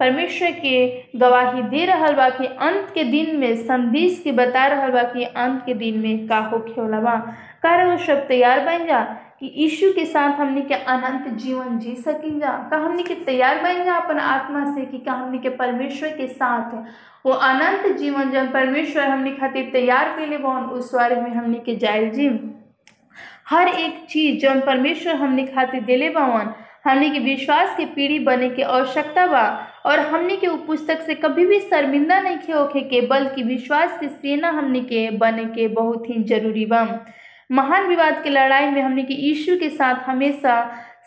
[0.00, 4.88] परमेश्वर के गवाही दे रहल बा कि अंत के दिन में, संदेश के बता रहा
[4.88, 7.16] बा कि अंत के दिन में का होखे वाला बा।
[7.62, 9.02] कारण वो सब तैयार बन जा?
[9.40, 13.62] कि यीशु के साथ हमनी के अनंत जीवन जी सकिन जा का हमनी के तैयार
[13.62, 16.74] बन जा अपन आत्मा से कि का हमनी के परमेश्वर के साथ
[17.26, 21.58] वो अनंत जीवन जब परमेश्वर हमने खातिर तैयार के लिए बन उस स्वर्ग में हमनी
[21.66, 22.28] के जायल जी?
[23.50, 26.52] हर एक चीज़ जौन परमेश्वर हमने खातिर दिले बावन
[26.86, 29.42] हमनी के विश्वास के पीढ़ी बने के आवश्यकता बा,
[29.86, 34.08] और हमनी के पुस्तक से कभी भी शर्मिंदा नहीं खे होखे के बल्कि विश्वास के
[34.08, 36.82] सेना हमनी के बने के बहुत ही ज़रूरी बा।
[37.52, 40.54] महान विवाद के लड़ाई में हमनी के यीशु के साथ हमेशा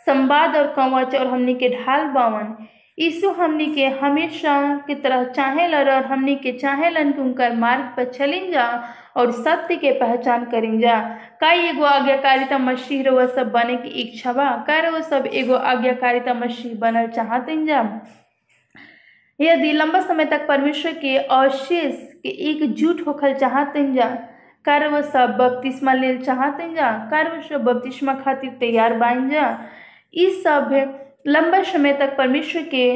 [0.06, 2.54] संवाद और कवच और हमनी के ढाल बावन।
[2.98, 4.54] यीशु हमनी के हमेशा
[4.86, 8.66] की तरह चाहेलन और हमनी के चाहेलन कि उनकर मार्ग पर चलिन जा
[9.16, 10.98] और सत्य के पहचान करें जा।
[11.40, 14.50] का एगो आज्ञाकारिता मसीह रउआ सब बने की इच्छा बा?
[14.66, 17.82] का रउआ सब एगो आज्ञाकारिता मसीह बनल चाहतिन जा?
[19.40, 24.08] यदि लंबा समय तक परमेश्वर के अवशेष के एकजुट होखल चाहतिन जा
[24.68, 29.46] कार वो सब बपतिस्मा ले चाहते जा कार वो सब बपतिस्मा खातिर तैयार बन जा।
[30.14, 30.74] ई सब
[31.26, 32.88] लंबा समय तक परमेश्वर के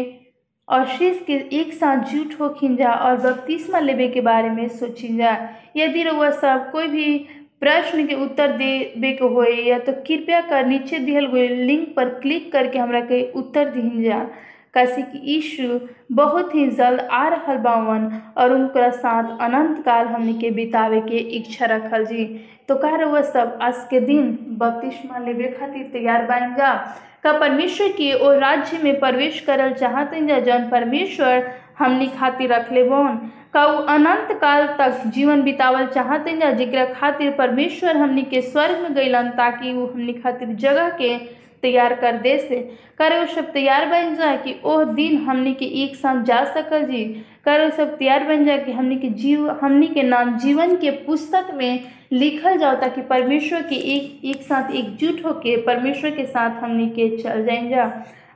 [0.69, 5.37] अवशेष के एक साथ जुट होखिन जा और बपतिस्मा लेवे के बारे में सोचिन जा।
[5.77, 7.19] यदि रउआ सब कोई भी
[7.61, 12.09] प्रश्न के उत्तर देवे के होए या तो कृपया कर नीचे दिहल गए लिंक पर
[12.21, 14.27] क्लिक करके हमरा के उत्तर दिहन जा।
[14.75, 15.81] कैसे कि यीशु
[16.15, 21.19] बहुत ही जल्द आ रहल बावन और उनका साथ अनंत काल हमनी के बितावे के
[21.37, 22.25] इच्छा रखल जी।
[22.69, 26.27] तो कह रहे वह सब, आज के दिन बपतिस्मा लेवे खातिर तैयार
[26.59, 26.75] जा।
[27.23, 33.19] का परमेश्वर के ओ राज्य में प्रवेश करल चाहते जौन परमेश्वर हमनी खातिर रखले बन?
[33.55, 38.79] का उ अनंत काल तक जीवन बितावल चाहते जा, जेकरा खातिर परमेश्वर हमनी के स्वर्ग
[38.79, 42.57] में गइलन ताकि उ हमनी खातिर जगह के तैयार कर दे से।
[42.99, 46.85] करे वो सब तैयार बन जाए कि ओह दिन हमनी के एक साथ जा सकल
[46.85, 47.05] जी।
[47.45, 50.91] करे वो सब तैयार बन जाए कि हमनी के जीव, हमनी के नाम जीवन के
[50.91, 51.81] पुस्तक में
[52.13, 57.09] लिखल जाओ ताकि परमेश्वर के एक एक साथ एकजुट होके परमेश्वर के साथ हमनी के
[57.17, 57.91] चल जाए जा।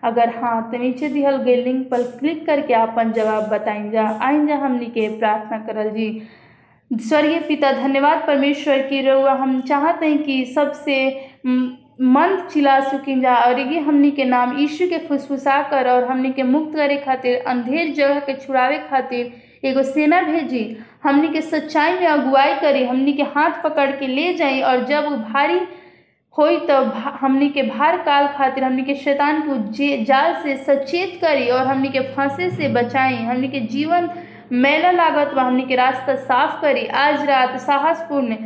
[0.04, 4.46] अगर हाँ तो नीचे दिहल गए लिंक पर क्लिक करके अपन जवाब बताइन जा। आइन
[4.46, 6.22] जा हमनी के प्रार्थना करल जी।
[6.90, 10.96] स्वर्गीय पिता, धन्यवाद परमेश्वर की रउआ हम चाहते हैं कि सबसे
[11.98, 16.76] सकिन जा और ये हमनी के नाम यीशु के फुसफुसा कर और हमनी के मुक्त
[16.76, 19.32] करे खातिर, अंधेर जगह के छुड़ावे खातिर
[19.64, 24.32] एगो सेना भेजी। हमनी के सच्चाई में अगुवाई करी, हमनी के हाथ पकड़ के ले
[24.34, 25.60] जाई और जब वो भारी
[26.38, 26.82] होई तो
[27.20, 31.66] हमनी के भार काल खातिर हमनी के शैतान को जे जाल से सचेत करी और
[31.66, 34.10] हमनी के फांसे से बचाई। हमनी के जीवन
[34.52, 38.36] मेला लागत व हमनी के रास्ता साफ़ करी। आज रात साहसपूर्ण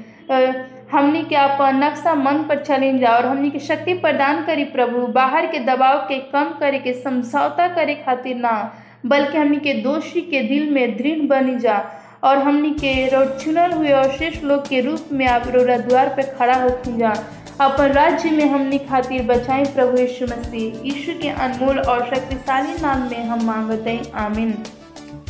[0.93, 5.07] हमनी के अपन नक्शा मन पर चलें जा और हमनी के शक्ति प्रदान करी प्रभु,
[5.09, 8.55] बाहर के दबाव के कम करे के समझौता करे खातिर ना,
[9.07, 11.79] बल्कि हमनी के दोषी के दिल में दृढ़ बनी जा
[12.25, 12.95] और हमनी के
[13.39, 17.15] चुनल हुए और श्रेष्ठ लोग के रूप में आप रोड़ा द्वार पे खड़ा होती जा।
[17.61, 23.09] अपन राज्य में हमनी खातिर बचाई प्रभु यीशु मसीह। यीशु के अनमोल और शक्तिशाली नाम
[23.11, 24.55] में हम मांगते आमीन।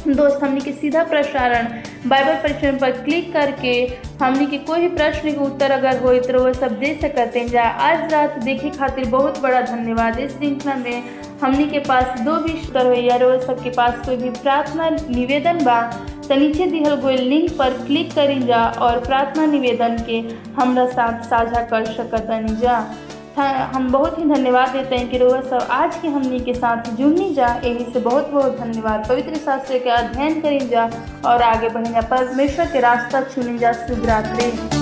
[0.08, 1.66] दोस्त हमनी के सीधा प्रसारण
[2.08, 3.72] बाइबल परीक्षण पर क्लिक करके
[4.20, 7.48] हमनी के कोई भी प्रश्न के उत्तर अगर हो तो वह सब दे सकते हैं।
[7.48, 11.02] जा, आज रात देखे खातिर बहुत बड़ा धन्यवाद। इस श्रृंखला में
[11.42, 15.64] हमनी के पास दो भी उत्तर हो या रोज सबके पास कोई भी प्रार्थना निवेदन
[15.64, 15.80] बा
[16.28, 20.18] तो नीचे दिहल गई लिंक पर क्लिक करी जा और प्रार्थना निवेदन के
[20.54, 22.78] हमरा साथ साझा कर सकतनी जा।
[23.48, 27.34] हम बहुत ही धन्यवाद देते हैं कि रोह सब आज के हमनी के साथ जुड़नी
[27.34, 30.90] जा। यही से बहुत बहुत धन्यवाद। पवित्र शास्त्र के अध्ययन करी जा
[31.24, 34.79] और आगे बढ़ी जा। परमेश्वर के रास्ता चुनी जा। शुभ रात्रि।